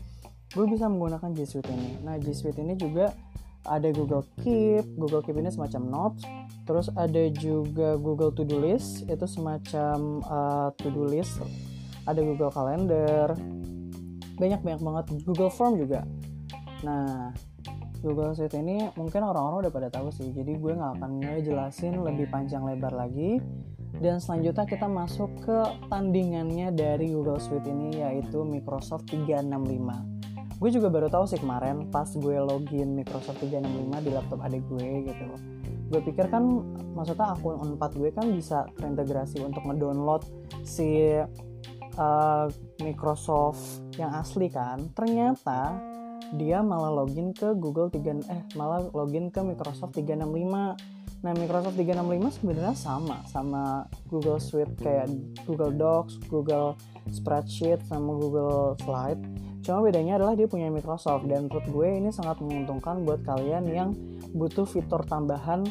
gue 0.50 0.66
bisa 0.66 0.90
menggunakan 0.90 1.30
G 1.30 1.46
Suite 1.46 1.70
ini. 1.70 2.02
Nah 2.02 2.18
G 2.18 2.34
Suite 2.34 2.58
ini 2.58 2.74
juga 2.74 3.14
ada 3.62 3.88
Google 3.94 4.26
Keep. 4.42 4.98
Google 4.98 5.22
Keep 5.22 5.38
ini 5.38 5.50
semacam 5.52 5.82
notes. 5.86 6.22
Terus 6.66 6.90
ada 6.94 7.22
juga 7.30 7.94
Google 7.94 8.34
To 8.34 8.42
Do 8.42 8.58
List. 8.58 9.06
Itu 9.06 9.26
semacam 9.30 10.24
uh, 10.26 10.68
to 10.74 10.90
do 10.90 11.06
list 11.06 11.38
ada 12.07 12.21
Google 12.21 12.52
Calendar. 12.52 13.35
Banyak 14.40 14.61
banyak 14.64 14.80
banget. 14.80 15.04
Google 15.25 15.52
Form 15.52 15.76
juga. 15.76 16.04
Nah 16.87 17.33
Google 18.00 18.33
Sheet 18.33 18.57
ini 18.57 18.88
mungkin 18.97 19.21
orang-orang 19.21 19.69
udah 19.69 19.73
pada 19.73 19.88
tahu 19.92 20.09
sih. 20.09 20.33
Jadi 20.33 20.57
gue 20.57 20.73
nggak 20.73 21.00
akan 21.00 21.21
ngejelasin 21.21 22.00
lebih 22.00 22.33
panjang 22.33 22.64
lebar 22.64 22.97
lagi. 22.97 23.40
Dan 24.00 24.23
selanjutnya 24.23 24.64
kita 24.64 24.87
masuk 24.87 25.28
ke 25.45 25.59
tandingannya 25.90 26.73
dari 26.73 27.12
Google 27.12 27.42
Suite 27.42 27.69
ini 27.69 28.00
yaitu 28.00 28.47
Microsoft 28.47 29.11
365 29.12 30.21
gue 30.61 30.69
juga 30.69 30.92
baru 30.92 31.09
tahu 31.09 31.25
sih 31.25 31.40
kemarin 31.40 31.88
pas 31.88 32.04
gue 32.04 32.37
login 32.37 32.92
Microsoft 32.92 33.40
365 33.40 34.04
di 34.04 34.11
laptop 34.12 34.45
adik 34.45 34.61
gue 34.69 35.09
gitu. 35.09 35.26
Gue 35.88 36.00
pikir 36.04 36.28
kan 36.28 36.45
maksudnya 36.92 37.33
akun 37.33 37.80
4 37.80 37.80
gue 37.97 38.12
kan 38.12 38.28
bisa 38.28 38.69
terintegrasi 38.76 39.40
untuk 39.40 39.64
ngedownload 39.64 40.21
si 40.61 41.16
uh, 42.00 42.49
Microsoft 42.80 43.85
yang 44.00 44.16
asli 44.16 44.49
kan 44.49 44.88
ternyata 44.97 45.76
dia 46.35 46.64
malah 46.64 47.04
login 47.04 47.37
ke 47.37 47.52
Google 47.59 47.92
3 47.92 48.33
eh 48.33 48.42
malah 48.57 48.88
login 48.97 49.28
ke 49.28 49.45
Microsoft 49.45 49.99
365 50.00 51.21
nah 51.21 51.37
Microsoft 51.37 51.76
365 51.76 52.40
sebenarnya 52.40 52.75
sama 52.75 53.21
sama 53.28 53.85
Google 54.09 54.40
Suite 54.40 54.73
kayak 54.80 55.12
Google 55.45 55.76
Docs 55.76 56.16
Google 56.33 56.80
Spreadsheet 57.12 57.83
sama 57.90 58.14
Google 58.16 58.78
Slide. 58.80 59.21
Cuma 59.61 59.85
bedanya 59.85 60.16
adalah 60.16 60.33
dia 60.38 60.49
punya 60.49 60.73
Microsoft 60.73 61.28
dan 61.28 61.50
menurut 61.50 61.66
gue 61.69 61.88
ini 62.00 62.11
sangat 62.14 62.40
menguntungkan 62.40 63.04
buat 63.04 63.21
kalian 63.26 63.69
yang 63.69 63.92
butuh 64.33 64.64
fitur 64.64 65.04
tambahan 65.04 65.66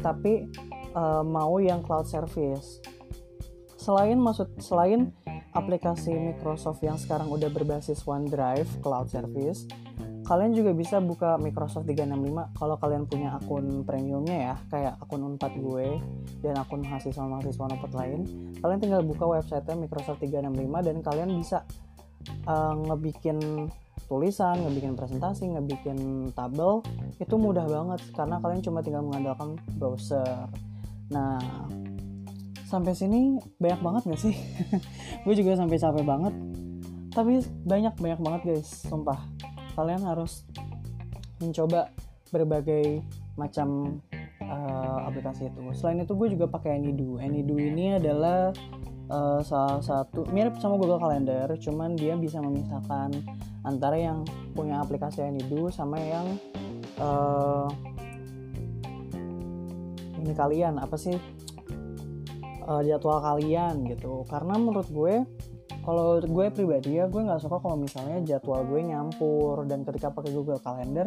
tapi 0.00 0.48
uh, 0.96 1.20
mau 1.20 1.60
yang 1.60 1.84
cloud 1.84 2.08
service 2.08 2.80
selain 3.86 4.18
maksud 4.18 4.50
selain 4.58 5.14
aplikasi 5.54 6.10
Microsoft 6.10 6.82
yang 6.82 6.98
sekarang 6.98 7.30
udah 7.30 7.46
berbasis 7.54 8.02
OneDrive 8.02 8.66
cloud 8.82 9.06
service 9.06 9.70
kalian 10.26 10.58
juga 10.58 10.74
bisa 10.74 10.98
buka 10.98 11.38
Microsoft 11.38 11.86
365 11.86 12.58
kalau 12.58 12.74
kalian 12.82 13.06
punya 13.06 13.38
akun 13.38 13.86
premiumnya 13.86 14.36
ya 14.50 14.54
kayak 14.74 14.94
akun 14.98 15.22
Unpad 15.22 15.54
gue 15.54 16.02
dan 16.42 16.58
akun 16.58 16.82
mahasiswa-mahasiswa 16.82 17.62
Unpad 17.62 17.92
lain 17.94 18.20
kalian 18.58 18.80
tinggal 18.82 19.06
buka 19.06 19.22
website 19.22 19.70
Microsoft 19.78 20.18
365 20.18 20.66
dan 20.82 20.96
kalian 21.06 21.30
bisa 21.38 21.62
uh, 22.50 22.74
ngebikin 22.74 23.70
tulisan, 24.06 24.62
ngebikin 24.62 24.94
presentasi, 24.94 25.50
ngebikin 25.50 26.30
tabel 26.34 26.82
itu 27.18 27.34
mudah 27.34 27.66
banget 27.66 28.02
karena 28.14 28.38
kalian 28.38 28.62
cuma 28.62 28.78
tinggal 28.82 29.02
mengandalkan 29.02 29.58
browser. 29.78 30.46
Nah, 31.10 31.38
sampai 32.66 32.92
sini 32.98 33.38
banyak 33.62 33.80
banget 33.80 34.02
gak 34.10 34.20
sih? 34.20 34.34
gue 35.24 35.34
juga 35.38 35.54
sampai 35.54 35.78
capek 35.78 36.04
banget. 36.04 36.34
Tapi 37.14 37.40
banyak 37.64 37.94
banyak 37.96 38.20
banget 38.20 38.40
guys, 38.44 38.68
sumpah. 38.84 39.22
Kalian 39.78 40.02
harus 40.04 40.44
mencoba 41.40 41.94
berbagai 42.34 43.06
macam 43.38 44.00
uh, 44.42 45.06
aplikasi 45.06 45.48
itu. 45.48 45.60
Selain 45.78 46.02
itu 46.02 46.12
gue 46.12 46.28
juga 46.34 46.50
pakai 46.50 46.76
Anydo. 46.76 47.22
Anydo 47.22 47.56
ini 47.56 47.96
adalah 47.96 48.50
uh, 49.08 49.40
salah 49.40 49.80
satu 49.80 50.26
mirip 50.34 50.58
sama 50.58 50.76
Google 50.76 51.00
Calendar, 51.00 51.48
cuman 51.56 51.94
dia 51.94 52.18
bisa 52.18 52.42
memisahkan 52.42 53.14
antara 53.62 53.96
yang 53.96 54.26
punya 54.52 54.82
aplikasi 54.82 55.22
Anydo 55.22 55.70
sama 55.70 56.00
yang 56.00 56.26
uh, 56.98 57.68
ini 60.20 60.32
kalian 60.34 60.82
apa 60.82 60.98
sih 60.98 61.14
uh, 62.66 62.82
jadwal 62.82 63.22
kalian 63.22 63.86
gitu. 63.88 64.26
Karena 64.28 64.58
menurut 64.58 64.88
gue 64.90 65.22
kalau 65.86 66.18
gue 66.18 66.46
pribadi 66.50 66.98
ya 66.98 67.06
gue 67.06 67.22
nggak 67.22 67.38
suka 67.46 67.62
kalau 67.62 67.78
misalnya 67.78 68.18
jadwal 68.26 68.66
gue 68.66 68.80
nyampur. 68.82 69.64
Dan 69.64 69.86
ketika 69.86 70.10
pakai 70.10 70.34
Google 70.34 70.60
Calendar 70.60 71.06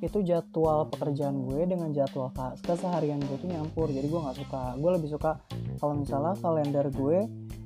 itu 0.00 0.20
jadwal 0.20 0.88
pekerjaan 0.92 1.48
gue 1.48 1.64
dengan 1.64 1.88
jadwal 1.92 2.32
keseharian 2.64 3.20
gue 3.20 3.36
tuh 3.40 3.48
nyampur. 3.48 3.88
Jadi 3.92 4.06
gue 4.08 4.20
nggak 4.20 4.38
suka. 4.40 4.62
Gue 4.80 4.90
lebih 4.96 5.08
suka 5.12 5.40
kalau 5.78 5.94
misalnya 5.96 6.34
kalender 6.40 6.88
gue 6.88 7.18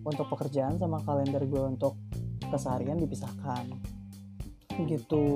untuk 0.03 0.27
pekerjaan 0.31 0.79
sama 0.79 1.03
kalender 1.07 1.43
gue 1.47 1.63
untuk 1.63 1.95
keseharian 2.51 2.99
dipisahkan. 2.99 3.65
Gitu. 4.79 5.27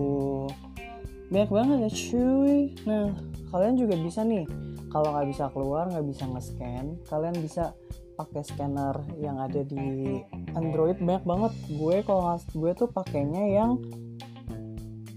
Banyak 1.30 1.50
banget 1.50 1.76
ya 1.86 1.90
cuy. 1.90 2.58
Nah 2.86 3.14
kalian 3.54 3.74
juga 3.78 3.94
bisa 3.98 4.22
nih. 4.26 4.46
Kalau 4.92 5.08
nggak 5.08 5.28
bisa 5.32 5.48
keluar 5.56 5.88
nggak 5.88 6.04
bisa 6.04 6.28
nge-scan 6.28 7.00
kalian 7.08 7.32
bisa 7.40 7.72
pakai 8.14 8.42
scanner 8.44 9.00
yang 9.18 9.40
ada 9.40 9.64
di 9.64 10.20
Android 10.52 11.00
banyak 11.00 11.24
banget. 11.24 11.52
Gue 11.72 11.96
kalau 12.04 12.36
gue 12.38 12.70
tuh 12.76 12.88
pakainya 12.88 13.44
yang 13.48 13.80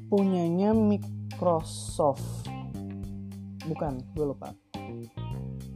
punyanya 0.08 0.72
Microsoft. 0.72 2.48
Bukan 3.66 4.02
gue 4.14 4.26
lupa. 4.26 4.54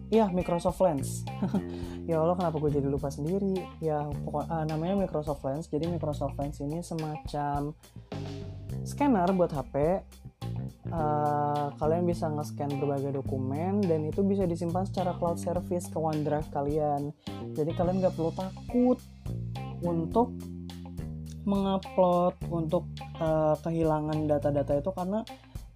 Iya 0.09 0.29
Microsoft 0.33 0.81
Lens. 0.81 1.23
Ya 2.09 2.17
Allah 2.17 2.33
kenapa 2.33 2.57
gue 2.57 2.73
jadi 2.73 2.89
lupa 2.89 3.13
sendiri? 3.13 3.61
Ya 3.77 4.01
pokok 4.25 4.49
uh, 4.49 4.65
namanya 4.65 4.97
Microsoft 4.97 5.45
Lens. 5.45 5.69
Jadi 5.69 5.85
Microsoft 5.85 6.41
Lens 6.41 6.57
ini 6.57 6.81
semacam 6.81 7.77
scanner 8.81 9.29
buat 9.29 9.53
HP 9.53 10.01
uh, 10.91 11.73
kalian 11.77 12.03
bisa 12.05 12.29
nge-scan 12.29 12.69
berbagai 12.77 13.21
dokumen 13.21 13.81
dan 13.85 14.05
itu 14.05 14.21
bisa 14.25 14.45
disimpan 14.45 14.85
secara 14.85 15.15
cloud 15.17 15.37
service 15.37 15.89
ke 15.89 15.97
OneDrive 15.97 16.49
kalian. 16.53 17.13
Jadi 17.53 17.71
kalian 17.73 18.01
nggak 18.01 18.13
perlu 18.13 18.31
takut 18.33 18.97
untuk 19.85 20.35
mengupload 21.47 22.35
untuk 22.51 22.85
uh, 23.17 23.55
kehilangan 23.63 24.27
data-data 24.27 24.77
itu 24.77 24.91
karena 24.93 25.23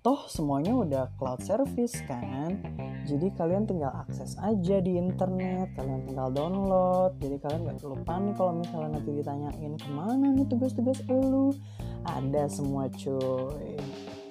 toh 0.04 0.28
semuanya 0.28 0.76
udah 0.76 1.04
cloud 1.16 1.40
service 1.40 1.96
kan. 2.04 2.60
Jadi 3.08 3.32
kalian 3.36 3.64
tinggal 3.64 3.92
akses 4.04 4.36
aja 4.40 4.84
di 4.84 5.00
internet 5.00 5.72
kalian 5.80 6.04
tinggal 6.04 6.30
download. 6.30 7.16
Jadi 7.24 7.40
kalian 7.40 7.62
nggak 7.64 7.80
perlu 7.80 7.98
panik 8.04 8.36
kalau 8.36 8.54
misalnya 8.60 9.00
nanti 9.00 9.12
ditanyain 9.16 9.74
ke 9.80 9.90
mana 9.90 10.28
nih 10.36 10.48
tugas-tugas 10.52 11.00
lu? 11.08 11.56
Ada 12.04 12.52
semua 12.52 12.92
cuy 12.92 13.80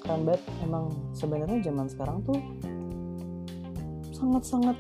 keren 0.03 0.27
banget. 0.27 0.43
Emang 0.67 0.91
sebenarnya 1.15 1.59
zaman 1.63 1.87
sekarang 1.87 2.19
tuh 2.27 2.39
sangat-sangat 4.11 4.77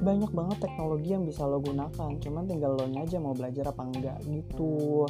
banyak 0.00 0.28
banget 0.32 0.58
teknologi 0.60 1.08
yang 1.16 1.24
bisa 1.24 1.48
lo 1.48 1.60
gunakan. 1.60 2.10
Cuman 2.20 2.44
tinggal 2.44 2.76
lo 2.76 2.84
aja 2.84 3.16
mau 3.16 3.32
belajar 3.32 3.72
apa 3.72 3.82
enggak 3.88 4.18
gitu. 4.28 5.08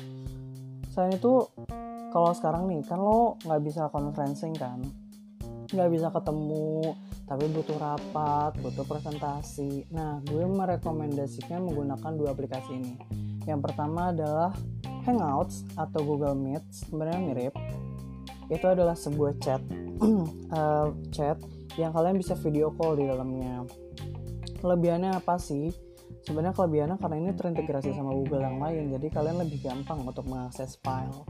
Selain 0.95 1.13
itu 1.19 1.51
kalau 2.15 2.31
sekarang 2.33 2.71
nih 2.71 2.81
kan 2.87 3.03
lo 3.03 3.37
nggak 3.43 3.63
bisa 3.67 3.91
conferencing 3.91 4.55
kan? 4.55 4.81
Nggak 5.67 5.91
bisa 5.91 6.09
ketemu 6.15 6.95
tapi 7.27 7.51
butuh 7.51 7.77
rapat 7.83 8.55
butuh 8.63 8.87
presentasi. 8.87 9.91
Nah 9.91 10.23
gue 10.23 10.47
merekomendasikan 10.47 11.67
menggunakan 11.67 12.13
dua 12.15 12.31
aplikasi 12.31 12.79
ini. 12.79 12.95
Yang 13.47 13.61
pertama 13.71 14.15
adalah 14.15 14.55
Hangouts 15.07 15.67
atau 15.75 16.03
Google 16.03 16.39
Meet. 16.39 16.63
Sebenarnya 16.71 17.21
mirip 17.23 17.55
itu 18.53 18.67
adalah 18.67 18.95
sebuah 18.95 19.33
chat. 19.43 19.63
Uh, 20.53 20.93
chat 21.15 21.41
yang 21.77 21.93
kalian 21.93 22.17
bisa 22.17 22.33
video 22.39 22.73
call 22.73 22.97
di 22.97 23.05
dalamnya. 23.09 23.65
Kelebihannya 24.61 25.17
apa 25.17 25.37
sih? 25.37 25.73
Sebenarnya 26.27 26.59
kelebihannya 26.59 26.99
karena 26.99 27.17
ini 27.23 27.31
terintegrasi 27.39 27.95
sama 27.95 28.11
Google 28.11 28.43
yang 28.43 28.59
lain 28.59 28.91
jadi 28.99 29.07
kalian 29.15 29.47
lebih 29.47 29.63
gampang 29.63 30.03
untuk 30.03 30.27
mengakses 30.27 30.75
file. 30.83 31.23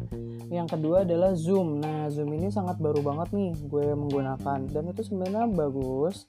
Yang 0.49 0.73
kedua 0.73 1.05
adalah 1.05 1.37
Zoom. 1.37 1.85
Nah 1.85 2.09
Zoom 2.09 2.33
ini 2.33 2.49
sangat 2.49 2.81
baru 2.81 3.05
banget 3.05 3.29
nih 3.37 3.53
gue 3.69 3.93
menggunakan. 3.93 4.65
Dan 4.73 4.89
itu 4.89 5.05
sebenarnya 5.05 5.53
bagus 5.53 6.25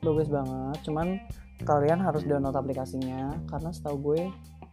bagus 0.00 0.32
banget. 0.32 0.80
Cuman 0.88 1.20
kalian 1.68 2.00
harus 2.00 2.24
download 2.24 2.56
aplikasinya 2.56 3.36
karena 3.52 3.68
setahu 3.72 3.96
gue 4.12 4.22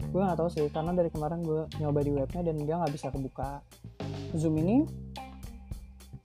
gue 0.04 0.22
nggak 0.24 0.40
tahu 0.40 0.50
sih 0.52 0.68
karena 0.68 0.92
dari 0.92 1.08
kemarin 1.12 1.40
gue 1.44 1.68
nyoba 1.80 2.00
di 2.04 2.12
webnya 2.12 2.42
dan 2.48 2.56
dia 2.64 2.76
nggak 2.80 2.94
bisa 2.96 3.12
kebuka. 3.12 3.60
Zoom 4.40 4.56
ini 4.56 4.88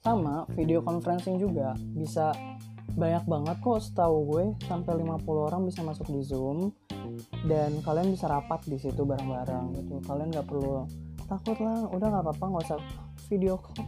sama 0.08 0.48
video 0.56 0.80
conferencing 0.80 1.36
juga. 1.36 1.76
Bisa 1.92 2.32
banyak 2.96 3.28
banget 3.28 3.56
kok 3.60 3.78
setahu 3.84 4.16
gue 4.32 4.44
sampai 4.64 4.96
50 5.04 5.28
orang 5.28 5.62
bisa 5.68 5.84
masuk 5.84 6.08
di 6.08 6.24
Zoom. 6.24 6.72
Dan 7.44 7.84
kalian 7.84 8.08
bisa 8.10 8.26
rapat 8.26 8.64
di 8.64 8.80
situ 8.80 9.04
bareng-bareng 9.04 9.76
gitu. 9.76 10.00
Kalian 10.08 10.32
nggak 10.32 10.48
perlu 10.48 10.88
takut 11.28 11.60
lah 11.60 11.84
udah 11.92 12.08
nggak 12.08 12.24
apa-apa 12.24 12.44
nggak 12.48 12.64
usah 12.72 12.80
video 13.28 13.60
call. 13.60 13.84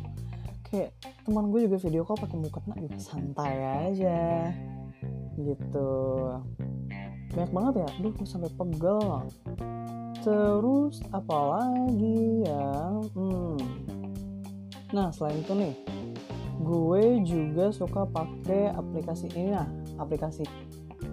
Kayak 0.68 0.94
teman 1.24 1.48
gue 1.48 1.66
juga 1.66 1.76
video 1.80 2.02
call 2.04 2.20
pakai 2.20 2.36
nah 2.68 2.78
juga 2.78 2.98
santai 3.00 3.56
aja. 3.88 4.52
Gitu. 5.40 5.90
Banyak 7.32 7.50
banget 7.50 7.74
ya. 7.80 7.88
Aduh 7.96 8.12
gue 8.12 8.28
sampai 8.28 8.52
pegel. 8.52 9.00
Terus 10.20 11.00
apalagi 11.16 12.44
ya? 12.44 12.92
Hmm. 13.16 13.56
nah 14.90 15.06
selain 15.14 15.38
itu 15.38 15.54
nih 15.54 15.70
gue 16.60 17.24
juga 17.24 17.72
suka 17.72 18.04
pakai 18.04 18.68
aplikasi 18.76 19.32
ini 19.32 19.56
nah 19.56 19.68
aplikasi 19.96 20.44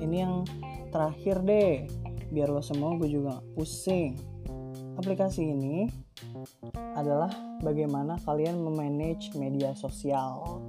ini 0.04 0.22
yang 0.22 0.44
terakhir 0.92 1.42
deh. 1.44 1.88
Biar 2.28 2.52
lo 2.52 2.60
semua 2.60 2.96
gue 3.00 3.08
juga 3.08 3.40
pusing. 3.56 4.20
Aplikasi 4.98 5.46
ini 5.46 5.88
adalah 6.98 7.30
bagaimana 7.62 8.18
kalian 8.26 8.60
memanage 8.60 9.32
media 9.38 9.72
sosial. 9.78 10.68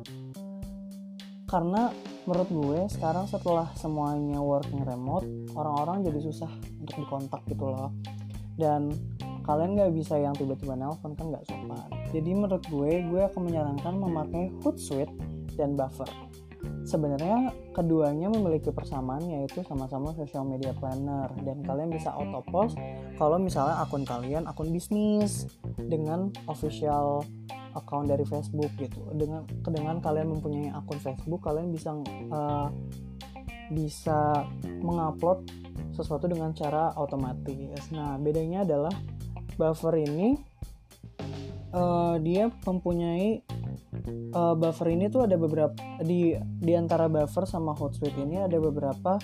Karena 1.48 1.88
menurut 2.28 2.50
gue 2.52 2.80
sekarang 2.92 3.24
setelah 3.24 3.72
semuanya 3.72 4.36
working 4.36 4.84
remote 4.84 5.24
orang-orang 5.56 6.04
jadi 6.04 6.20
susah 6.20 6.52
untuk 6.78 6.94
dikontak 6.94 7.40
gitu 7.48 7.72
loh. 7.72 7.90
Dan 8.54 8.92
kalian 9.48 9.80
nggak 9.80 9.96
bisa 9.96 10.20
yang 10.20 10.36
tiba-tiba 10.36 10.76
nelpon 10.76 11.16
kan 11.16 11.32
nggak 11.32 11.48
sopan. 11.48 11.88
Jadi 12.12 12.30
menurut 12.36 12.60
gue 12.68 13.00
gue 13.08 13.22
akan 13.32 13.48
menyarankan 13.48 13.94
memakai 13.96 14.52
Hootsuite 14.60 15.08
dan 15.56 15.72
Buffer. 15.72 16.04
Sebenarnya 16.84 17.56
keduanya 17.72 18.28
memiliki 18.28 18.68
persamaan 18.68 19.24
yaitu 19.24 19.64
sama-sama 19.64 20.12
social 20.20 20.44
media 20.44 20.76
planner. 20.76 21.32
Dan 21.40 21.64
kalian 21.64 21.88
bisa 21.88 22.12
auto 22.12 22.44
post 22.52 22.76
kalau 23.16 23.40
misalnya 23.40 23.80
akun 23.80 24.04
kalian 24.04 24.44
akun 24.44 24.68
bisnis 24.68 25.48
dengan 25.80 26.28
official 26.44 27.24
account 27.72 28.12
dari 28.12 28.28
Facebook 28.28 28.68
gitu. 28.76 29.00
Dengan 29.16 29.48
dengan 29.64 29.96
kalian 30.04 30.28
mempunyai 30.36 30.76
akun 30.76 31.00
Facebook 31.00 31.40
kalian 31.40 31.72
bisa 31.72 31.96
uh, 32.28 32.68
bisa 33.72 34.44
mengupload 34.84 35.48
sesuatu 35.96 36.28
dengan 36.28 36.52
cara 36.52 36.92
otomatis. 37.00 37.88
Nah 37.96 38.20
bedanya 38.20 38.64
adalah 38.64 38.92
buffer 39.58 39.98
ini 39.98 40.38
uh, 41.74 42.16
dia 42.22 42.48
mempunyai 42.64 43.42
uh, 44.32 44.54
buffer 44.54 44.94
ini 44.94 45.10
tuh 45.10 45.26
ada 45.26 45.36
beberapa 45.36 45.74
di 46.00 46.38
di 46.38 46.72
antara 46.78 47.10
buffer 47.10 47.44
sama 47.44 47.74
Hootsuite 47.74 48.16
ini 48.16 48.40
ada 48.40 48.56
beberapa 48.56 49.18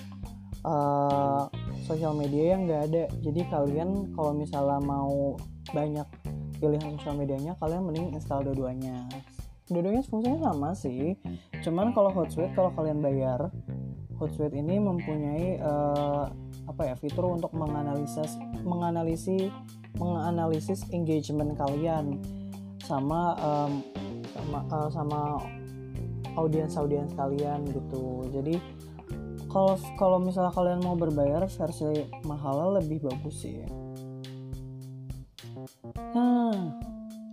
uh, 0.66 1.46
sosial 1.84 2.16
media 2.16 2.56
yang 2.56 2.66
nggak 2.66 2.82
ada. 2.90 3.04
Jadi 3.22 3.40
kalian 3.48 4.12
kalau 4.16 4.32
misalnya 4.34 4.80
mau 4.82 5.38
banyak 5.72 6.08
pilihan 6.58 6.96
sosial 6.98 7.16
medianya 7.18 7.52
kalian 7.60 7.84
mending 7.84 8.16
install 8.16 8.44
dua-duanya. 8.44 9.06
Dua-duanya 9.68 10.04
fungsinya 10.04 10.52
sama 10.52 10.76
sih. 10.76 11.16
Cuman 11.64 11.96
kalau 11.96 12.12
Hootsuite 12.12 12.52
kalau 12.52 12.72
kalian 12.76 13.00
bayar 13.00 13.48
Hootsuite 14.20 14.56
ini 14.56 14.76
mempunyai 14.80 15.60
uh, 15.60 16.28
apa 16.64 16.82
ya 16.88 16.94
fitur 16.96 17.28
untuk 17.28 17.52
menganalisis 17.52 18.40
menganalisis 18.64 19.52
menganalisis 20.00 20.80
engagement 20.90 21.54
kalian 21.54 22.18
sama 22.82 23.36
um, 23.40 23.72
sama 24.34 24.58
uh, 24.72 24.90
sama 24.90 25.20
audiens 26.34 26.74
audiens 26.74 27.14
kalian 27.14 27.62
gitu. 27.70 28.26
Jadi 28.34 28.58
kalau 29.48 29.78
kalau 29.94 30.18
misalnya 30.18 30.50
kalian 30.50 30.82
mau 30.82 30.98
berbayar 30.98 31.46
versi 31.46 32.10
mahal 32.26 32.74
lebih 32.82 33.06
bagus 33.06 33.46
sih. 33.46 33.62
Nah 35.94 36.74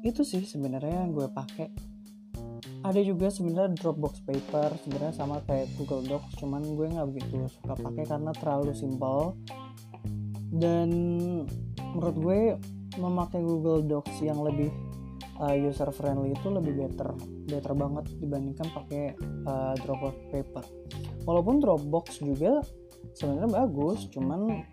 itu 0.05 0.21
sih 0.21 0.45
sebenarnya 0.45 1.05
yang 1.05 1.13
gue 1.13 1.27
pakai 1.29 1.90
ada 2.81 3.01
juga 3.01 3.29
sebenarnya 3.29 3.77
Dropbox 3.77 4.25
Paper 4.25 4.73
sebenarnya 4.81 5.13
sama 5.13 5.41
kayak 5.45 5.69
Google 5.77 6.01
Docs 6.05 6.41
cuman 6.41 6.65
gue 6.65 6.87
nggak 6.89 7.07
begitu 7.13 7.45
suka 7.49 7.77
pakai 7.77 8.03
karena 8.09 8.31
terlalu 8.33 8.73
simple 8.73 9.37
dan 10.57 10.89
menurut 11.93 12.17
gue 12.17 12.41
memakai 12.97 13.39
Google 13.39 13.85
Docs 13.85 14.25
yang 14.25 14.41
lebih 14.43 14.73
uh, 15.39 15.55
user 15.55 15.87
friendly 15.93 16.35
itu 16.35 16.47
lebih 16.51 16.73
better 16.85 17.13
better 17.47 17.73
banget 17.77 18.05
dibandingkan 18.19 18.67
pakai 18.75 19.15
uh, 19.47 19.73
Dropbox 19.79 20.15
Paper. 20.33 20.65
Walaupun 21.23 21.63
Dropbox 21.63 22.19
juga 22.19 22.59
sebenarnya 23.15 23.49
bagus 23.63 24.11
cuman 24.11 24.65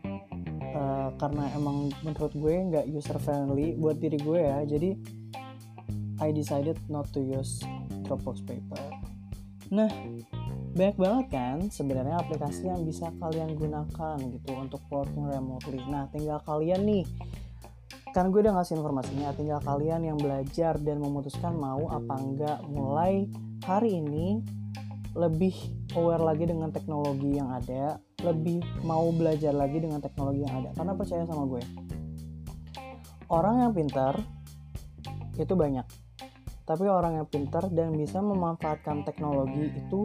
uh, 0.75 1.11
karena 1.21 1.45
emang 1.55 1.91
menurut 2.03 2.33
gue 2.35 2.55
nggak 2.73 2.87
user 2.91 3.19
friendly 3.23 3.75
buat 3.79 3.99
diri 3.99 4.19
gue 4.21 4.41
ya 4.41 4.59
jadi 4.67 4.91
I 6.19 6.35
decided 6.35 6.79
not 6.91 7.07
to 7.15 7.23
use 7.23 7.63
Dropbox 8.09 8.41
Paper. 8.49 8.81
Nah, 9.69 9.91
banyak 10.73 10.97
banget 10.97 11.27
kan 11.29 11.57
sebenarnya 11.69 12.17
aplikasi 12.25 12.73
yang 12.73 12.89
bisa 12.89 13.13
kalian 13.21 13.53
gunakan 13.53 14.17
gitu 14.17 14.51
untuk 14.57 14.81
working 14.89 15.29
remotely. 15.29 15.85
Nah, 15.85 16.09
tinggal 16.09 16.41
kalian 16.49 16.89
nih 16.89 17.05
kan 18.17 18.33
gue 18.33 18.41
udah 18.41 18.57
ngasih 18.57 18.81
informasinya, 18.81 19.37
tinggal 19.37 19.61
kalian 19.61 20.09
yang 20.09 20.17
belajar 20.17 20.81
dan 20.81 20.97
memutuskan 21.05 21.53
mau 21.53 21.93
apa 21.93 22.17
enggak 22.17 22.59
mulai 22.65 23.29
hari 23.69 24.01
ini 24.01 24.41
lebih 25.13 25.53
aware 25.93 26.25
lagi 26.25 26.49
dengan 26.49 26.73
teknologi 26.73 27.37
yang 27.37 27.53
ada, 27.53 28.01
lebih 28.25 28.65
mau 28.87 29.09
belajar 29.13 29.53
lagi 29.53 29.83
dengan 29.85 30.01
teknologi 30.01 30.41
yang 30.47 30.65
ada. 30.65 30.71
Karena 30.73 30.93
percaya 30.97 31.25
sama 31.29 31.45
gue, 31.45 31.63
orang 33.29 33.69
yang 33.69 33.73
pintar 33.77 34.17
itu 35.37 35.53
banyak 35.55 35.85
tapi 36.69 36.85
orang 36.85 37.17
yang 37.17 37.25
pintar 37.33 37.65
dan 37.73 37.97
bisa 37.97 38.21
memanfaatkan 38.21 39.01
teknologi 39.09 39.73
itu 39.73 40.05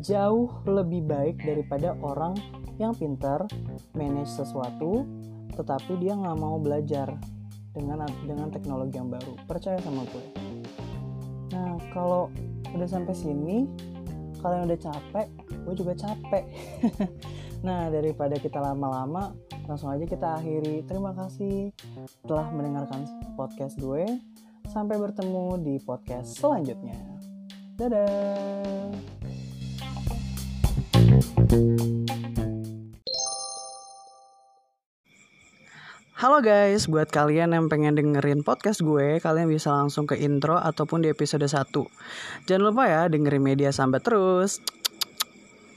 jauh 0.00 0.48
lebih 0.64 1.04
baik 1.04 1.44
daripada 1.44 1.92
orang 2.00 2.32
yang 2.80 2.96
pintar 2.96 3.44
manage 3.92 4.32
sesuatu 4.32 5.04
tetapi 5.52 6.00
dia 6.00 6.16
nggak 6.16 6.40
mau 6.40 6.56
belajar 6.56 7.20
dengan 7.76 8.08
dengan 8.24 8.48
teknologi 8.48 8.96
yang 8.96 9.12
baru. 9.12 9.36
Percaya 9.44 9.76
sama 9.84 10.08
gue. 10.08 10.24
Nah 11.52 11.76
kalau 11.92 12.32
udah 12.72 12.88
sampai 12.88 13.12
sini 13.12 13.68
kalian 14.40 14.72
udah 14.72 14.80
capek 14.80 15.28
gue 15.68 15.74
juga 15.76 15.92
capek. 15.92 16.44
Nah 17.60 17.92
daripada 17.92 18.40
kita 18.40 18.56
lama-lama 18.56 19.36
langsung 19.68 19.92
aja 19.92 20.08
kita 20.08 20.40
akhiri. 20.40 20.80
Terima 20.88 21.12
kasih 21.12 21.76
telah 22.24 22.48
mendengarkan 22.48 23.04
podcast 23.36 23.76
gue 23.76 24.16
Sampai 24.70 25.02
bertemu 25.02 25.58
di 25.66 25.74
podcast 25.82 26.38
selanjutnya. 26.38 26.94
Dadah. 27.74 28.94
Halo 36.14 36.38
guys, 36.38 36.86
buat 36.86 37.10
kalian 37.10 37.50
yang 37.50 37.66
pengen 37.66 37.98
dengerin 37.98 38.46
podcast 38.46 38.84
gue, 38.86 39.18
kalian 39.18 39.50
bisa 39.50 39.74
langsung 39.74 40.06
ke 40.06 40.14
intro 40.14 40.54
ataupun 40.54 41.02
di 41.02 41.10
episode 41.10 41.42
1. 41.42 41.66
Jangan 42.46 42.62
lupa 42.62 42.86
ya 42.86 43.10
dengerin 43.10 43.42
media 43.42 43.74
sampai 43.74 43.98
terus. 43.98 44.62